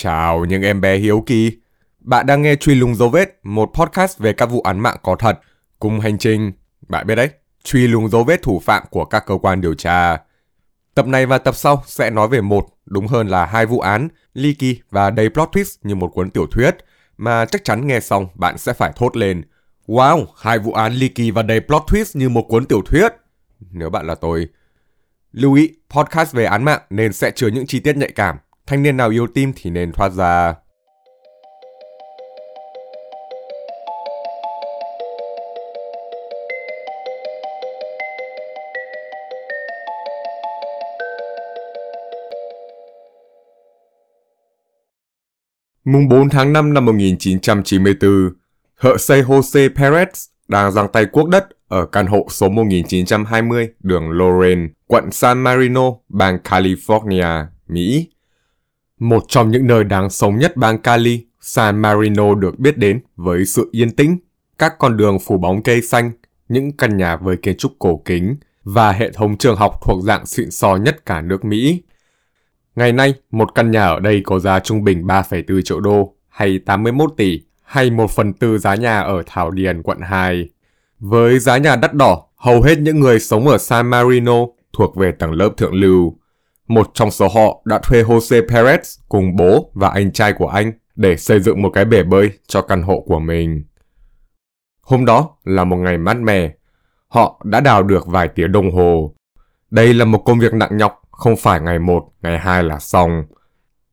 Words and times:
Chào 0.00 0.44
những 0.44 0.62
em 0.62 0.80
bé 0.80 0.96
hiếu 0.96 1.22
kỳ. 1.26 1.52
Bạn 2.00 2.26
đang 2.26 2.42
nghe 2.42 2.56
Truy 2.56 2.74
lùng 2.74 2.94
dấu 2.94 3.08
vết, 3.08 3.40
một 3.42 3.70
podcast 3.74 4.18
về 4.18 4.32
các 4.32 4.46
vụ 4.46 4.60
án 4.60 4.80
mạng 4.80 4.96
có 5.02 5.16
thật. 5.16 5.40
Cùng 5.78 6.00
hành 6.00 6.18
trình, 6.18 6.52
bạn 6.88 7.06
biết 7.06 7.14
đấy, 7.14 7.28
truy 7.64 7.86
lùng 7.86 8.08
dấu 8.08 8.24
vết 8.24 8.42
thủ 8.42 8.60
phạm 8.64 8.82
của 8.90 9.04
các 9.04 9.26
cơ 9.26 9.38
quan 9.42 9.60
điều 9.60 9.74
tra. 9.74 10.18
Tập 10.94 11.06
này 11.06 11.26
và 11.26 11.38
tập 11.38 11.56
sau 11.56 11.82
sẽ 11.86 12.10
nói 12.10 12.28
về 12.28 12.40
một, 12.40 12.66
đúng 12.86 13.06
hơn 13.06 13.28
là 13.28 13.46
hai 13.46 13.66
vụ 13.66 13.80
án, 13.80 14.08
ly 14.34 14.54
kỳ 14.54 14.80
và 14.90 15.10
đầy 15.10 15.28
plot 15.28 15.48
twist 15.52 15.76
như 15.82 15.94
một 15.94 16.08
cuốn 16.14 16.30
tiểu 16.30 16.46
thuyết, 16.46 16.76
mà 17.16 17.44
chắc 17.44 17.64
chắn 17.64 17.86
nghe 17.86 18.00
xong 18.00 18.28
bạn 18.34 18.58
sẽ 18.58 18.72
phải 18.72 18.92
thốt 18.96 19.16
lên. 19.16 19.42
Wow, 19.86 20.26
hai 20.38 20.58
vụ 20.58 20.72
án 20.72 20.92
ly 20.92 21.08
kỳ 21.08 21.30
và 21.30 21.42
đầy 21.42 21.60
plot 21.60 21.82
twist 21.86 22.18
như 22.18 22.28
một 22.28 22.42
cuốn 22.48 22.64
tiểu 22.64 22.82
thuyết. 22.86 23.08
Nếu 23.70 23.90
bạn 23.90 24.06
là 24.06 24.14
tôi. 24.14 24.48
Lưu 25.32 25.54
ý, 25.54 25.70
podcast 25.90 26.34
về 26.34 26.44
án 26.44 26.64
mạng 26.64 26.80
nên 26.90 27.12
sẽ 27.12 27.30
chứa 27.30 27.48
những 27.48 27.66
chi 27.66 27.80
tiết 27.80 27.96
nhạy 27.96 28.12
cảm. 28.12 28.36
Thanh 28.68 28.82
niên 28.82 28.96
nào 28.96 29.10
yêu 29.10 29.26
tim 29.34 29.52
thì 29.56 29.70
nên 29.70 29.92
thoát 29.92 30.12
ra. 30.12 30.54
Mùng 45.84 46.08
4 46.08 46.28
tháng 46.28 46.52
5 46.52 46.74
năm 46.74 46.84
1994, 46.84 48.10
thợ 48.80 48.96
xây 48.98 49.22
Jose 49.22 49.68
Perez 49.68 50.28
đang 50.48 50.72
giang 50.72 50.88
tay 50.92 51.06
quốc 51.12 51.28
đất 51.28 51.48
ở 51.68 51.86
căn 51.86 52.06
hộ 52.06 52.26
số 52.30 52.48
1920 52.48 53.68
đường 53.80 54.10
Lorraine, 54.10 54.68
quận 54.86 55.10
San 55.12 55.42
Marino, 55.42 55.92
bang 56.08 56.38
California, 56.44 57.44
Mỹ. 57.68 58.08
Một 58.98 59.24
trong 59.28 59.50
những 59.50 59.66
nơi 59.66 59.84
đáng 59.84 60.10
sống 60.10 60.38
nhất 60.38 60.56
bang 60.56 60.78
Cali, 60.78 61.26
San 61.40 61.82
Marino 61.82 62.34
được 62.34 62.58
biết 62.58 62.78
đến 62.78 63.00
với 63.16 63.44
sự 63.44 63.68
yên 63.72 63.90
tĩnh, 63.90 64.16
các 64.58 64.78
con 64.78 64.96
đường 64.96 65.18
phủ 65.18 65.38
bóng 65.38 65.62
cây 65.62 65.82
xanh, 65.82 66.10
những 66.48 66.72
căn 66.72 66.96
nhà 66.96 67.16
với 67.16 67.36
kiến 67.36 67.56
trúc 67.56 67.72
cổ 67.78 68.02
kính 68.04 68.36
và 68.64 68.92
hệ 68.92 69.10
thống 69.12 69.36
trường 69.36 69.56
học 69.56 69.80
thuộc 69.82 70.02
dạng 70.04 70.26
xịn 70.26 70.50
sò 70.50 70.76
nhất 70.76 71.06
cả 71.06 71.20
nước 71.20 71.44
Mỹ. 71.44 71.82
Ngày 72.76 72.92
nay, 72.92 73.14
một 73.30 73.54
căn 73.54 73.70
nhà 73.70 73.84
ở 73.84 74.00
đây 74.00 74.22
có 74.24 74.38
giá 74.38 74.60
trung 74.60 74.84
bình 74.84 75.06
3,4 75.06 75.62
triệu 75.62 75.80
đô 75.80 76.14
hay 76.28 76.58
81 76.58 77.10
tỷ 77.16 77.40
hay 77.62 77.90
1 77.90 78.10
phần 78.10 78.32
tư 78.32 78.58
giá 78.58 78.74
nhà 78.74 79.00
ở 79.00 79.22
Thảo 79.26 79.50
Điền, 79.50 79.82
quận 79.82 79.98
2. 80.00 80.48
Với 80.98 81.38
giá 81.38 81.58
nhà 81.58 81.76
đắt 81.76 81.94
đỏ, 81.94 82.24
hầu 82.36 82.62
hết 82.62 82.78
những 82.78 83.00
người 83.00 83.20
sống 83.20 83.48
ở 83.48 83.58
San 83.58 83.90
Marino 83.90 84.36
thuộc 84.72 84.96
về 84.96 85.12
tầng 85.12 85.32
lớp 85.32 85.50
thượng 85.56 85.74
lưu. 85.74 86.16
Một 86.68 86.90
trong 86.94 87.10
số 87.10 87.28
họ 87.28 87.62
đã 87.64 87.78
thuê 87.78 88.02
Jose 88.02 88.46
Perez 88.46 88.98
cùng 89.08 89.36
bố 89.36 89.70
và 89.74 89.88
anh 89.88 90.12
trai 90.12 90.32
của 90.32 90.48
anh 90.48 90.72
để 90.96 91.16
xây 91.16 91.40
dựng 91.40 91.62
một 91.62 91.70
cái 91.74 91.84
bể 91.84 92.02
bơi 92.02 92.30
cho 92.46 92.62
căn 92.62 92.82
hộ 92.82 93.00
của 93.06 93.18
mình. 93.18 93.64
Hôm 94.82 95.04
đó 95.04 95.30
là 95.44 95.64
một 95.64 95.76
ngày 95.76 95.98
mát 95.98 96.16
mẻ. 96.16 96.54
Họ 97.08 97.40
đã 97.44 97.60
đào 97.60 97.82
được 97.82 98.06
vài 98.06 98.28
tiếng 98.28 98.52
đồng 98.52 98.70
hồ. 98.74 99.14
Đây 99.70 99.94
là 99.94 100.04
một 100.04 100.22
công 100.24 100.38
việc 100.38 100.54
nặng 100.54 100.76
nhọc, 100.76 101.02
không 101.10 101.36
phải 101.36 101.60
ngày 101.60 101.78
một, 101.78 102.08
ngày 102.22 102.38
hai 102.38 102.62
là 102.62 102.78
xong. 102.78 103.24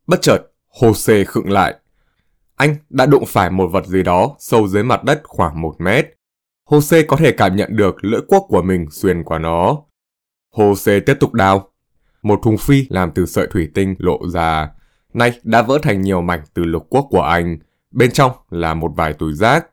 Bất 0.07 0.21
chợt, 0.21 0.39
Jose 0.79 1.25
khựng 1.25 1.51
lại. 1.51 1.75
Anh 2.55 2.75
đã 2.89 3.05
đụng 3.05 3.23
phải 3.27 3.49
một 3.49 3.67
vật 3.71 3.85
gì 3.85 4.03
đó 4.03 4.35
sâu 4.39 4.67
dưới 4.67 4.83
mặt 4.83 5.03
đất 5.03 5.21
khoảng 5.23 5.61
một 5.61 5.75
mét. 5.79 6.05
Jose 6.69 7.03
có 7.07 7.17
thể 7.17 7.31
cảm 7.31 7.55
nhận 7.55 7.75
được 7.75 7.95
lưỡi 8.01 8.21
cuốc 8.27 8.45
của 8.47 8.61
mình 8.61 8.85
xuyên 8.91 9.23
qua 9.23 9.39
nó. 9.39 9.77
Jose 10.55 11.01
tiếp 11.05 11.17
tục 11.19 11.33
đào. 11.33 11.71
Một 12.25 12.39
thùng 12.43 12.57
phi 12.57 12.85
làm 12.89 13.11
từ 13.11 13.25
sợi 13.25 13.47
thủy 13.51 13.69
tinh 13.73 13.95
lộ 13.97 14.27
ra. 14.29 14.69
Nay 15.13 15.39
đã 15.43 15.61
vỡ 15.61 15.79
thành 15.81 16.01
nhiều 16.01 16.21
mảnh 16.21 16.41
từ 16.53 16.63
lục 16.63 16.87
quốc 16.89 17.07
của 17.09 17.21
anh. 17.21 17.57
Bên 17.91 18.11
trong 18.11 18.31
là 18.49 18.73
một 18.73 18.91
vài 18.95 19.13
túi 19.13 19.33
rác. 19.33 19.65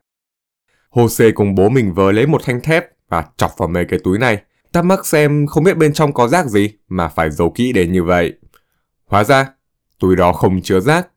Jose 0.91 1.31
cùng 1.35 1.55
bố 1.55 1.69
mình 1.69 1.93
vớ 1.93 2.11
lấy 2.11 2.27
một 2.27 2.41
thanh 2.45 2.61
thép 2.61 2.85
và 3.09 3.25
chọc 3.37 3.57
vào 3.57 3.69
mấy 3.69 3.85
cái 3.85 3.99
túi 4.03 4.17
này. 4.17 4.41
Thắc 4.73 4.85
mắc 4.85 5.05
xem 5.05 5.47
không 5.47 5.63
biết 5.63 5.77
bên 5.77 5.93
trong 5.93 6.13
có 6.13 6.27
rác 6.27 6.45
gì 6.45 6.69
mà 6.87 7.07
phải 7.07 7.31
giấu 7.31 7.49
kỹ 7.49 7.71
đến 7.73 7.91
như 7.91 8.03
vậy. 8.03 8.33
Hóa 9.05 9.23
ra, 9.23 9.49
túi 9.99 10.15
đó 10.15 10.33
không 10.33 10.61
chứa 10.61 10.79
rác, 10.79 11.07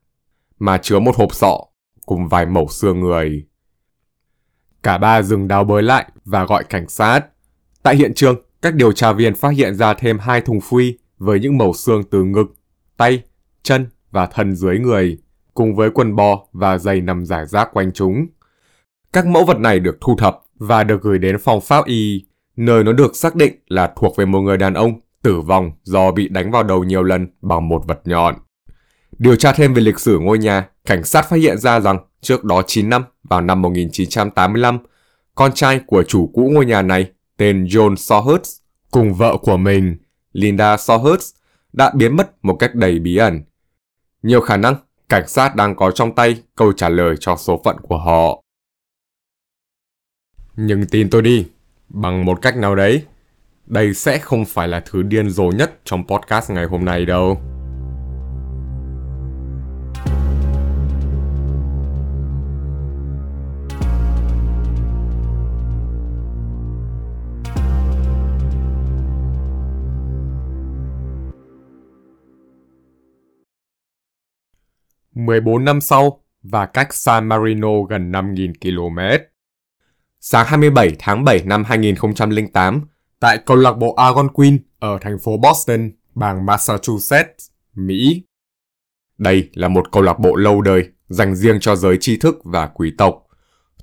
mà 0.58 0.78
chứa 0.78 0.98
một 0.98 1.16
hộp 1.16 1.34
sọ 1.34 1.60
cùng 2.06 2.28
vài 2.28 2.46
mẩu 2.46 2.68
xương 2.68 3.00
người. 3.00 3.46
Cả 4.82 4.98
ba 4.98 5.22
dừng 5.22 5.48
đào 5.48 5.64
bới 5.64 5.82
lại 5.82 6.06
và 6.24 6.44
gọi 6.44 6.64
cảnh 6.64 6.88
sát. 6.88 7.20
Tại 7.82 7.96
hiện 7.96 8.14
trường, 8.14 8.36
các 8.62 8.74
điều 8.74 8.92
tra 8.92 9.12
viên 9.12 9.34
phát 9.34 9.50
hiện 9.50 9.74
ra 9.74 9.94
thêm 9.94 10.18
hai 10.18 10.40
thùng 10.40 10.60
phi 10.60 10.94
với 11.18 11.40
những 11.40 11.58
mẩu 11.58 11.72
xương 11.72 12.02
từ 12.10 12.24
ngực, 12.24 12.46
tay, 12.96 13.22
chân 13.62 13.86
và 14.10 14.26
thân 14.26 14.56
dưới 14.56 14.78
người, 14.78 15.18
cùng 15.54 15.74
với 15.74 15.90
quần 15.90 16.16
bò 16.16 16.46
và 16.52 16.78
giày 16.78 17.00
nằm 17.00 17.24
giải 17.24 17.46
rác 17.46 17.68
quanh 17.72 17.92
chúng. 17.92 18.26
Các 19.12 19.26
mẫu 19.26 19.44
vật 19.44 19.58
này 19.58 19.80
được 19.80 19.98
thu 20.00 20.16
thập 20.16 20.40
và 20.54 20.84
được 20.84 21.02
gửi 21.02 21.18
đến 21.18 21.38
phòng 21.38 21.60
pháp 21.60 21.86
y, 21.86 22.24
nơi 22.56 22.84
nó 22.84 22.92
được 22.92 23.16
xác 23.16 23.36
định 23.36 23.54
là 23.68 23.92
thuộc 23.96 24.16
về 24.16 24.24
một 24.24 24.40
người 24.40 24.56
đàn 24.56 24.74
ông 24.74 25.00
tử 25.22 25.40
vong 25.40 25.72
do 25.82 26.10
bị 26.10 26.28
đánh 26.28 26.50
vào 26.50 26.62
đầu 26.62 26.84
nhiều 26.84 27.02
lần 27.02 27.28
bằng 27.42 27.68
một 27.68 27.82
vật 27.86 28.00
nhọn. 28.04 28.34
Điều 29.18 29.36
tra 29.36 29.52
thêm 29.52 29.74
về 29.74 29.82
lịch 29.82 30.00
sử 30.00 30.18
ngôi 30.18 30.38
nhà, 30.38 30.68
cảnh 30.84 31.04
sát 31.04 31.28
phát 31.28 31.36
hiện 31.36 31.58
ra 31.58 31.80
rằng 31.80 31.98
trước 32.20 32.44
đó 32.44 32.62
9 32.66 32.90
năm, 32.90 33.04
vào 33.28 33.40
năm 33.40 33.62
1985, 33.62 34.78
con 35.34 35.52
trai 35.52 35.80
của 35.86 36.02
chủ 36.02 36.30
cũ 36.34 36.50
ngôi 36.52 36.66
nhà 36.66 36.82
này, 36.82 37.10
tên 37.36 37.64
John 37.64 37.94
Sawhurst, 37.94 38.60
cùng 38.90 39.14
vợ 39.14 39.36
của 39.36 39.56
mình, 39.56 39.96
Linda 40.36 40.76
Sawhurst, 40.76 41.34
đã 41.72 41.92
biến 41.94 42.16
mất 42.16 42.44
một 42.44 42.56
cách 42.58 42.74
đầy 42.74 42.98
bí 42.98 43.16
ẩn. 43.16 43.42
Nhiều 44.22 44.40
khả 44.40 44.56
năng, 44.56 44.74
cảnh 45.08 45.28
sát 45.28 45.56
đang 45.56 45.76
có 45.76 45.90
trong 45.90 46.14
tay 46.14 46.42
câu 46.56 46.72
trả 46.72 46.88
lời 46.88 47.16
cho 47.20 47.36
số 47.36 47.60
phận 47.64 47.76
của 47.82 47.98
họ. 47.98 48.42
Nhưng 50.56 50.86
tin 50.86 51.10
tôi 51.10 51.22
đi, 51.22 51.46
bằng 51.88 52.24
một 52.24 52.42
cách 52.42 52.56
nào 52.56 52.74
đấy, 52.74 53.02
đây 53.66 53.94
sẽ 53.94 54.18
không 54.18 54.44
phải 54.44 54.68
là 54.68 54.80
thứ 54.80 55.02
điên 55.02 55.30
rồ 55.30 55.44
nhất 55.44 55.80
trong 55.84 56.06
podcast 56.06 56.50
ngày 56.50 56.64
hôm 56.64 56.84
nay 56.84 57.06
đâu. 57.06 57.55
14 75.26 75.64
năm 75.64 75.80
sau 75.80 76.22
và 76.42 76.66
cách 76.66 76.94
San 76.94 77.28
Marino 77.28 77.82
gần 77.88 78.12
5.000 78.12 78.52
km. 78.60 79.24
Sáng 80.20 80.46
27 80.46 80.96
tháng 80.98 81.24
7 81.24 81.42
năm 81.44 81.64
2008, 81.64 82.82
tại 83.20 83.38
câu 83.38 83.56
lạc 83.56 83.72
bộ 83.72 83.94
Algonquin 83.94 84.58
ở 84.78 84.98
thành 85.00 85.18
phố 85.18 85.36
Boston, 85.36 85.90
bang 86.14 86.46
Massachusetts, 86.46 87.50
Mỹ. 87.74 88.22
Đây 89.18 89.50
là 89.54 89.68
một 89.68 89.92
câu 89.92 90.02
lạc 90.02 90.18
bộ 90.18 90.36
lâu 90.36 90.60
đời 90.60 90.88
dành 91.08 91.36
riêng 91.36 91.60
cho 91.60 91.76
giới 91.76 91.98
tri 92.00 92.16
thức 92.16 92.38
và 92.44 92.66
quý 92.66 92.92
tộc, 92.98 93.26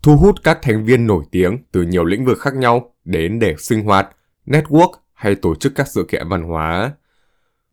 thu 0.04 0.18
hút 0.18 0.44
các 0.44 0.60
thành 0.62 0.86
viên 0.86 1.08
nổi 1.08 1.24
tiếng 1.32 1.58
từ 1.72 1.82
nhiều 1.82 2.06
lĩnh 2.06 2.26
vực 2.26 2.40
khác 2.40 2.54
nhau 2.56 2.94
đến 3.06 3.40
để 3.40 3.56
sinh 3.60 3.84
hoạt, 3.84 4.10
network 4.46 4.92
hay 5.14 5.36
tổ 5.36 5.56
chức 5.56 5.76
các 5.76 5.88
sự 5.88 6.06
kiện 6.10 6.30
văn 6.30 6.44
hóa. 6.44 6.92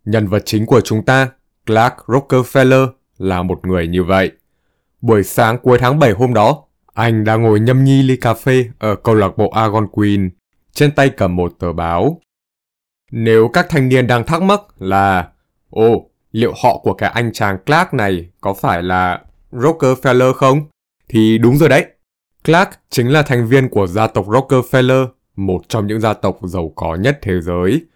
Nhân 0.05 0.27
vật 0.27 0.43
chính 0.47 0.67
của 0.67 0.81
chúng 0.81 1.05
ta, 1.05 1.29
Clark 1.67 1.95
Rockefeller, 2.07 2.89
là 3.21 3.43
một 3.43 3.67
người 3.67 3.87
như 3.87 4.05
vậy. 4.05 4.33
Buổi 5.01 5.23
sáng 5.23 5.59
cuối 5.59 5.79
tháng 5.79 5.99
7 5.99 6.13
hôm 6.13 6.35
đó, 6.35 6.65
anh 6.95 7.25
đang 7.25 7.43
ngồi 7.43 7.61
nhâm 7.61 7.85
nhi 7.85 8.03
ly 8.03 8.17
cà 8.17 8.35
phê 8.35 8.65
ở 8.79 8.97
câu 8.97 9.15
lạc 9.15 9.37
bộ 9.37 9.49
Algonquin, 9.51 10.31
trên 10.73 10.93
tay 10.93 11.09
cầm 11.09 11.37
một 11.37 11.53
tờ 11.59 11.73
báo. 11.73 12.21
Nếu 13.13 13.49
các 13.53 13.67
thanh 13.69 13.89
niên 13.89 14.07
đang 14.07 14.27
thắc 14.27 14.43
mắc 14.43 14.61
là 14.79 15.29
Ồ, 15.71 16.11
liệu 16.33 16.53
họ 16.63 16.79
của 16.79 16.95
cái 16.95 17.11
anh 17.11 17.33
chàng 17.33 17.59
Clark 17.67 17.95
này 17.95 18.31
có 18.41 18.55
phải 18.55 18.83
là 18.83 19.21
Rockefeller 19.53 20.33
không? 20.33 20.63
Thì 21.09 21.39
đúng 21.39 21.57
rồi 21.57 21.69
đấy. 21.69 21.87
Clark 22.45 22.71
chính 22.91 23.09
là 23.09 23.23
thành 23.23 23.47
viên 23.47 23.69
của 23.69 23.87
gia 23.87 24.07
tộc 24.07 24.27
Rockefeller, 24.27 25.07
một 25.37 25.61
trong 25.69 25.87
những 25.87 26.01
gia 26.01 26.13
tộc 26.15 26.39
giàu 26.43 26.73
có 26.77 26.95
nhất 26.95 27.19
thế 27.23 27.41
giới. 27.41 27.87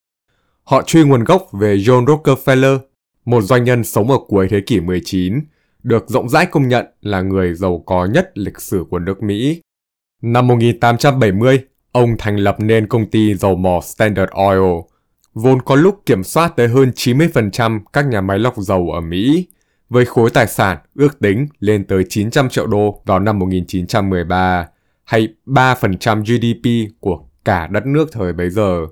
Họ 0.64 0.82
truy 0.82 1.04
nguồn 1.04 1.24
gốc 1.24 1.48
về 1.52 1.76
John 1.76 2.04
Rockefeller, 2.04 2.78
một 3.24 3.40
doanh 3.40 3.64
nhân 3.64 3.84
sống 3.84 4.10
ở 4.10 4.18
cuối 4.28 4.48
thế 4.50 4.60
kỷ 4.60 4.80
19, 4.80 5.40
được 5.82 6.04
rộng 6.08 6.28
rãi 6.28 6.46
công 6.46 6.68
nhận 6.68 6.86
là 7.00 7.20
người 7.20 7.54
giàu 7.54 7.82
có 7.86 8.06
nhất 8.06 8.30
lịch 8.34 8.60
sử 8.60 8.84
của 8.90 8.98
nước 8.98 9.22
Mỹ. 9.22 9.60
Năm 10.22 10.46
1870, 10.46 11.64
ông 11.92 12.16
thành 12.18 12.36
lập 12.36 12.56
nên 12.58 12.86
công 12.86 13.06
ty 13.06 13.34
dầu 13.34 13.56
mỏ 13.56 13.80
Standard 13.80 14.32
Oil, 14.32 14.80
vốn 15.34 15.62
có 15.62 15.74
lúc 15.74 16.02
kiểm 16.06 16.24
soát 16.24 16.56
tới 16.56 16.68
hơn 16.68 16.92
90% 16.94 17.80
các 17.92 18.06
nhà 18.06 18.20
máy 18.20 18.38
lọc 18.38 18.56
dầu 18.56 18.90
ở 18.90 19.00
Mỹ, 19.00 19.46
với 19.88 20.04
khối 20.04 20.30
tài 20.30 20.46
sản 20.46 20.78
ước 20.94 21.20
tính 21.20 21.46
lên 21.60 21.84
tới 21.84 22.04
900 22.08 22.48
triệu 22.48 22.66
đô 22.66 23.02
vào 23.04 23.20
năm 23.20 23.38
1913, 23.38 24.66
hay 25.04 25.28
3% 25.46 26.20
GDP 26.20 26.94
của 27.00 27.24
cả 27.44 27.66
đất 27.66 27.86
nước 27.86 28.08
thời 28.12 28.32
bấy 28.32 28.50
giờ. 28.50 28.86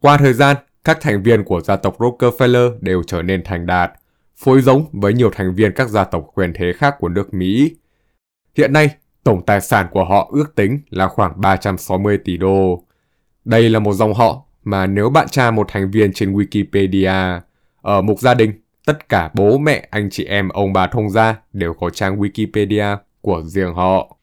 Qua 0.00 0.16
thời 0.16 0.32
gian, 0.32 0.56
các 0.84 0.98
thành 1.00 1.22
viên 1.22 1.44
của 1.44 1.60
gia 1.60 1.76
tộc 1.76 1.98
Rockefeller 1.98 2.78
đều 2.80 3.02
trở 3.02 3.22
nên 3.22 3.44
thành 3.44 3.66
đạt, 3.66 3.92
phối 4.36 4.62
giống 4.62 4.86
với 4.92 5.12
nhiều 5.12 5.30
thành 5.30 5.54
viên 5.54 5.72
các 5.72 5.88
gia 5.88 6.04
tộc 6.04 6.26
quyền 6.34 6.52
thế 6.54 6.72
khác 6.72 6.94
của 6.98 7.08
nước 7.08 7.34
Mỹ. 7.34 7.76
Hiện 8.56 8.72
nay, 8.72 8.90
tổng 9.24 9.46
tài 9.46 9.60
sản 9.60 9.86
của 9.90 10.04
họ 10.04 10.30
ước 10.32 10.54
tính 10.54 10.80
là 10.90 11.08
khoảng 11.08 11.40
360 11.40 12.18
tỷ 12.24 12.36
đô. 12.36 12.84
Đây 13.44 13.70
là 13.70 13.78
một 13.78 13.92
dòng 13.92 14.14
họ 14.14 14.44
mà 14.64 14.86
nếu 14.86 15.10
bạn 15.10 15.28
tra 15.28 15.50
một 15.50 15.68
thành 15.68 15.90
viên 15.90 16.12
trên 16.12 16.32
Wikipedia, 16.32 17.40
ở 17.82 18.02
mục 18.02 18.20
gia 18.20 18.34
đình, 18.34 18.52
tất 18.86 19.08
cả 19.08 19.30
bố 19.34 19.58
mẹ, 19.58 19.88
anh 19.90 20.10
chị 20.10 20.24
em, 20.24 20.48
ông 20.48 20.72
bà 20.72 20.86
thông 20.86 21.10
gia 21.10 21.36
đều 21.52 21.74
có 21.74 21.90
trang 21.90 22.20
Wikipedia 22.20 22.96
của 23.20 23.42
riêng 23.42 23.74
họ. 23.74 24.16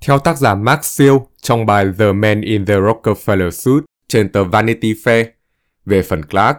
Theo 0.00 0.18
tác 0.18 0.38
giả 0.38 0.54
Mark 0.54 0.84
Seal 0.84 1.16
trong 1.42 1.66
bài 1.66 1.86
The 1.98 2.12
Man 2.12 2.40
in 2.40 2.66
the 2.66 2.74
Rockefeller 2.74 3.50
Suit 3.50 3.84
trên 4.10 4.28
tờ 4.28 4.44
Vanity 4.44 4.94
Fair, 4.94 5.24
về 5.86 6.02
phần 6.02 6.22
Clark, 6.22 6.56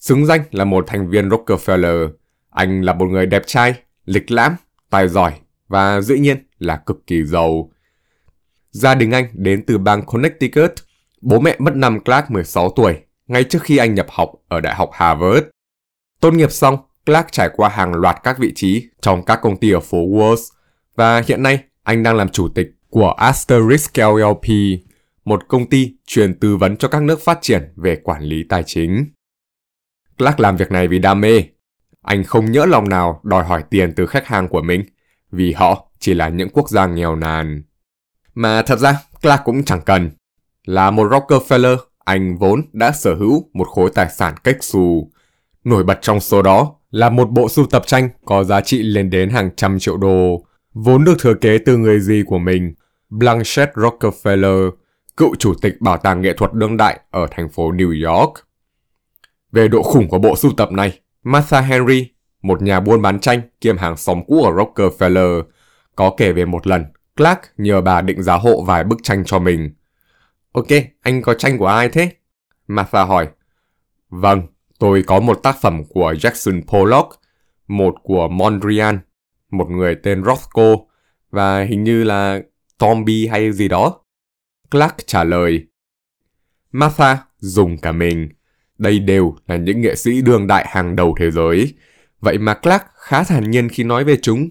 xứng 0.00 0.26
danh 0.26 0.40
là 0.50 0.64
một 0.64 0.84
thành 0.86 1.10
viên 1.10 1.28
Rockefeller, 1.28 2.10
anh 2.50 2.82
là 2.82 2.94
một 2.94 3.06
người 3.06 3.26
đẹp 3.26 3.42
trai, 3.46 3.74
lịch 4.04 4.30
lãm, 4.30 4.56
tài 4.90 5.08
giỏi 5.08 5.32
và 5.68 6.00
dĩ 6.00 6.18
nhiên 6.18 6.36
là 6.58 6.76
cực 6.76 7.06
kỳ 7.06 7.24
giàu. 7.24 7.70
Gia 8.70 8.94
đình 8.94 9.10
anh 9.10 9.26
đến 9.32 9.64
từ 9.66 9.78
bang 9.78 10.02
Connecticut, 10.02 10.72
bố 11.20 11.40
mẹ 11.40 11.56
mất 11.58 11.76
năm 11.76 12.00
Clark 12.00 12.30
16 12.30 12.70
tuổi, 12.76 12.96
ngay 13.26 13.44
trước 13.44 13.62
khi 13.62 13.76
anh 13.76 13.94
nhập 13.94 14.06
học 14.10 14.32
ở 14.48 14.60
Đại 14.60 14.74
học 14.74 14.90
Harvard. 14.92 15.46
Tốt 16.20 16.30
nghiệp 16.30 16.50
xong, 16.52 16.76
Clark 17.06 17.26
trải 17.32 17.50
qua 17.56 17.68
hàng 17.68 17.94
loạt 17.94 18.16
các 18.22 18.38
vị 18.38 18.52
trí 18.54 18.88
trong 19.00 19.24
các 19.24 19.38
công 19.42 19.56
ty 19.56 19.70
ở 19.70 19.80
phố 19.80 19.98
Wall 19.98 20.36
và 20.96 21.22
hiện 21.26 21.42
nay 21.42 21.64
anh 21.82 22.02
đang 22.02 22.16
làm 22.16 22.28
chủ 22.28 22.48
tịch 22.48 22.70
của 22.90 23.10
Asterisk 23.10 23.98
LLP, 23.98 24.46
một 25.24 25.48
công 25.48 25.68
ty 25.68 25.94
truyền 26.06 26.38
tư 26.38 26.56
vấn 26.56 26.76
cho 26.76 26.88
các 26.88 27.02
nước 27.02 27.20
phát 27.20 27.38
triển 27.42 27.72
về 27.76 27.96
quản 27.96 28.22
lý 28.22 28.44
tài 28.48 28.62
chính. 28.66 29.06
Clark 30.18 30.40
làm 30.40 30.56
việc 30.56 30.70
này 30.70 30.88
vì 30.88 30.98
đam 30.98 31.20
mê. 31.20 31.42
Anh 32.02 32.24
không 32.24 32.52
nhỡ 32.52 32.66
lòng 32.66 32.88
nào 32.88 33.20
đòi 33.24 33.44
hỏi 33.44 33.64
tiền 33.70 33.92
từ 33.96 34.06
khách 34.06 34.26
hàng 34.26 34.48
của 34.48 34.62
mình, 34.62 34.84
vì 35.32 35.52
họ 35.52 35.90
chỉ 35.98 36.14
là 36.14 36.28
những 36.28 36.48
quốc 36.48 36.68
gia 36.68 36.86
nghèo 36.86 37.16
nàn. 37.16 37.62
Mà 38.34 38.62
thật 38.62 38.78
ra, 38.78 38.98
Clark 39.22 39.40
cũng 39.44 39.64
chẳng 39.64 39.80
cần. 39.86 40.10
Là 40.64 40.90
một 40.90 41.10
Rockefeller, 41.10 41.76
anh 42.04 42.36
vốn 42.36 42.62
đã 42.72 42.92
sở 42.92 43.14
hữu 43.14 43.50
một 43.52 43.68
khối 43.68 43.90
tài 43.94 44.10
sản 44.10 44.34
cách 44.44 44.56
xù. 44.60 45.10
Nổi 45.64 45.84
bật 45.84 45.98
trong 46.02 46.20
số 46.20 46.42
đó 46.42 46.74
là 46.90 47.10
một 47.10 47.30
bộ 47.30 47.48
sưu 47.48 47.66
tập 47.66 47.82
tranh 47.86 48.08
có 48.24 48.44
giá 48.44 48.60
trị 48.60 48.82
lên 48.82 49.10
đến 49.10 49.30
hàng 49.30 49.50
trăm 49.56 49.78
triệu 49.78 49.96
đô, 49.96 50.44
vốn 50.74 51.04
được 51.04 51.14
thừa 51.18 51.34
kế 51.34 51.58
từ 51.58 51.76
người 51.76 52.00
gì 52.00 52.22
của 52.26 52.38
mình, 52.38 52.74
Blanchett 53.10 53.72
Rockefeller, 53.74 54.70
cựu 55.20 55.34
chủ 55.34 55.54
tịch 55.54 55.80
bảo 55.80 55.96
tàng 55.96 56.20
nghệ 56.20 56.32
thuật 56.32 56.52
đương 56.52 56.76
đại 56.76 57.00
ở 57.10 57.26
thành 57.30 57.48
phố 57.48 57.72
New 57.72 58.12
York. 58.12 58.32
Về 59.52 59.68
độ 59.68 59.82
khủng 59.82 60.08
của 60.08 60.18
bộ 60.18 60.36
sưu 60.36 60.52
tập 60.56 60.72
này, 60.72 61.00
Martha 61.22 61.60
Henry, 61.60 62.10
một 62.42 62.62
nhà 62.62 62.80
buôn 62.80 63.02
bán 63.02 63.20
tranh 63.20 63.40
kiêm 63.60 63.76
hàng 63.76 63.96
xóm 63.96 64.22
cũ 64.26 64.42
ở 64.42 64.50
Rockefeller, 64.52 65.42
có 65.96 66.14
kể 66.16 66.32
về 66.32 66.44
một 66.44 66.66
lần 66.66 66.84
Clark 67.16 67.40
nhờ 67.56 67.80
bà 67.80 68.00
định 68.00 68.22
giá 68.22 68.34
hộ 68.34 68.62
vài 68.62 68.84
bức 68.84 68.98
tranh 69.02 69.24
cho 69.24 69.38
mình. 69.38 69.70
Ok, 70.52 70.66
anh 71.00 71.22
có 71.22 71.34
tranh 71.34 71.58
của 71.58 71.66
ai 71.66 71.88
thế? 71.88 72.10
Martha 72.66 73.04
hỏi. 73.04 73.28
Vâng, 74.08 74.42
tôi 74.78 75.02
có 75.06 75.20
một 75.20 75.42
tác 75.42 75.56
phẩm 75.60 75.84
của 75.88 76.12
Jackson 76.12 76.62
Pollock, 76.66 77.20
một 77.68 77.94
của 78.02 78.28
Mondrian, 78.28 78.98
một 79.50 79.70
người 79.70 79.94
tên 80.02 80.24
Rothko, 80.24 80.76
và 81.30 81.62
hình 81.62 81.84
như 81.84 82.04
là 82.04 82.40
Tomby 82.78 83.26
hay 83.26 83.52
gì 83.52 83.68
đó. 83.68 83.96
Clark 84.70 84.94
trả 85.06 85.24
lời. 85.24 85.66
Martha 86.72 87.18
dùng 87.38 87.78
cả 87.78 87.92
mình. 87.92 88.28
Đây 88.78 88.98
đều 88.98 89.36
là 89.46 89.56
những 89.56 89.80
nghệ 89.80 89.96
sĩ 89.96 90.22
đương 90.22 90.46
đại 90.46 90.66
hàng 90.68 90.96
đầu 90.96 91.14
thế 91.20 91.30
giới. 91.30 91.74
Vậy 92.20 92.38
mà 92.38 92.54
Clark 92.54 92.82
khá 92.94 93.24
thản 93.24 93.50
nhiên 93.50 93.68
khi 93.68 93.84
nói 93.84 94.04
về 94.04 94.16
chúng. 94.22 94.48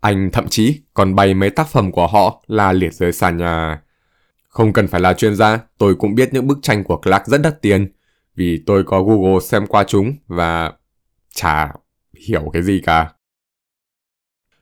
Anh 0.00 0.30
thậm 0.32 0.48
chí 0.48 0.80
còn 0.94 1.14
bày 1.14 1.34
mấy 1.34 1.50
tác 1.50 1.68
phẩm 1.68 1.92
của 1.92 2.06
họ 2.06 2.44
là 2.46 2.72
liệt 2.72 2.94
dưới 2.94 3.12
sàn 3.12 3.36
nhà. 3.36 3.82
Không 4.48 4.72
cần 4.72 4.88
phải 4.88 5.00
là 5.00 5.12
chuyên 5.12 5.36
gia, 5.36 5.58
tôi 5.78 5.94
cũng 5.94 6.14
biết 6.14 6.28
những 6.32 6.46
bức 6.46 6.58
tranh 6.62 6.84
của 6.84 6.96
Clark 6.96 7.26
rất 7.26 7.42
đắt 7.42 7.62
tiền. 7.62 7.92
Vì 8.34 8.62
tôi 8.66 8.84
có 8.84 9.02
Google 9.02 9.40
xem 9.40 9.66
qua 9.66 9.84
chúng 9.84 10.16
và 10.26 10.72
chả 11.34 11.72
hiểu 12.28 12.50
cái 12.52 12.62
gì 12.62 12.80
cả. 12.84 13.12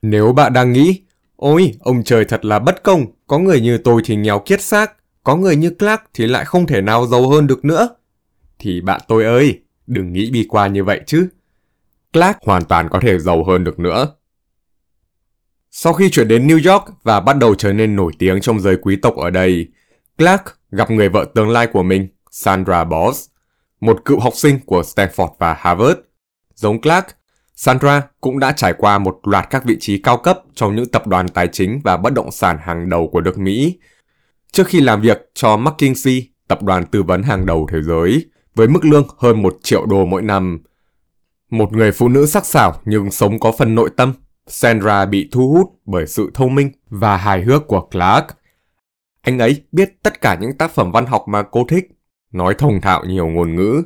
Nếu 0.01 0.33
bạn 0.33 0.53
đang 0.53 0.73
nghĩ, 0.73 1.01
ôi, 1.35 1.73
ông 1.79 2.03
trời 2.03 2.25
thật 2.25 2.45
là 2.45 2.59
bất 2.59 2.83
công, 2.83 3.05
có 3.27 3.39
người 3.39 3.61
như 3.61 3.77
tôi 3.77 4.01
thì 4.05 4.15
nghèo 4.15 4.39
kiết 4.39 4.61
xác, 4.61 4.93
có 5.23 5.35
người 5.35 5.55
như 5.55 5.69
Clark 5.69 6.01
thì 6.13 6.27
lại 6.27 6.45
không 6.45 6.67
thể 6.67 6.81
nào 6.81 7.07
giàu 7.07 7.29
hơn 7.29 7.47
được 7.47 7.65
nữa. 7.65 7.89
Thì 8.59 8.81
bạn 8.81 9.01
tôi 9.07 9.25
ơi, 9.25 9.59
đừng 9.87 10.13
nghĩ 10.13 10.31
bi 10.31 10.45
quan 10.49 10.73
như 10.73 10.83
vậy 10.83 11.01
chứ. 11.05 11.27
Clark 12.13 12.37
hoàn 12.41 12.65
toàn 12.65 12.89
có 12.89 12.99
thể 12.99 13.19
giàu 13.19 13.43
hơn 13.43 13.63
được 13.63 13.79
nữa. 13.79 14.07
Sau 15.71 15.93
khi 15.93 16.09
chuyển 16.09 16.27
đến 16.27 16.47
New 16.47 16.73
York 16.73 17.03
và 17.03 17.19
bắt 17.19 17.37
đầu 17.37 17.55
trở 17.55 17.73
nên 17.73 17.95
nổi 17.95 18.11
tiếng 18.19 18.41
trong 18.41 18.59
giới 18.59 18.77
quý 18.81 18.95
tộc 18.95 19.15
ở 19.15 19.29
đây, 19.29 19.67
Clark 20.17 20.41
gặp 20.71 20.91
người 20.91 21.09
vợ 21.09 21.25
tương 21.35 21.49
lai 21.49 21.67
của 21.67 21.83
mình, 21.83 22.07
Sandra 22.31 22.83
Boss, 22.83 23.29
một 23.81 24.05
cựu 24.05 24.19
học 24.19 24.33
sinh 24.35 24.59
của 24.65 24.81
Stanford 24.81 25.29
và 25.39 25.53
Harvard. 25.53 25.99
Giống 26.55 26.81
Clark, 26.81 27.05
Sandra 27.55 28.01
cũng 28.21 28.39
đã 28.39 28.51
trải 28.51 28.73
qua 28.77 28.97
một 28.97 29.19
loạt 29.23 29.47
các 29.49 29.65
vị 29.65 29.77
trí 29.79 29.97
cao 30.01 30.17
cấp 30.17 30.39
trong 30.55 30.75
những 30.75 30.89
tập 30.89 31.07
đoàn 31.07 31.27
tài 31.27 31.47
chính 31.47 31.81
và 31.83 31.97
bất 31.97 32.13
động 32.13 32.31
sản 32.31 32.57
hàng 32.61 32.89
đầu 32.89 33.09
của 33.11 33.21
nước 33.21 33.37
Mỹ. 33.37 33.79
Trước 34.51 34.67
khi 34.67 34.81
làm 34.81 35.01
việc 35.01 35.29
cho 35.33 35.57
McKinsey, 35.57 36.29
tập 36.47 36.63
đoàn 36.63 36.85
tư 36.85 37.03
vấn 37.03 37.23
hàng 37.23 37.45
đầu 37.45 37.67
thế 37.71 37.81
giới, 37.81 38.25
với 38.55 38.67
mức 38.67 38.85
lương 38.85 39.07
hơn 39.17 39.41
1 39.41 39.57
triệu 39.63 39.85
đô 39.85 40.05
mỗi 40.05 40.21
năm. 40.21 40.59
Một 41.49 41.73
người 41.73 41.91
phụ 41.91 42.09
nữ 42.09 42.25
sắc 42.25 42.45
sảo 42.45 42.81
nhưng 42.85 43.11
sống 43.11 43.39
có 43.39 43.51
phần 43.57 43.75
nội 43.75 43.89
tâm, 43.97 44.13
Sandra 44.47 45.05
bị 45.05 45.29
thu 45.31 45.53
hút 45.53 45.67
bởi 45.85 46.07
sự 46.07 46.31
thông 46.33 46.55
minh 46.55 46.71
và 46.89 47.17
hài 47.17 47.43
hước 47.43 47.67
của 47.67 47.81
Clark. 47.81 48.25
Anh 49.21 49.39
ấy 49.39 49.63
biết 49.71 50.03
tất 50.03 50.21
cả 50.21 50.37
những 50.41 50.57
tác 50.57 50.71
phẩm 50.71 50.91
văn 50.91 51.05
học 51.05 51.25
mà 51.27 51.43
cô 51.43 51.65
thích, 51.69 51.87
nói 52.31 52.55
thông 52.57 52.81
thạo 52.81 53.05
nhiều 53.05 53.27
ngôn 53.27 53.55
ngữ, 53.55 53.83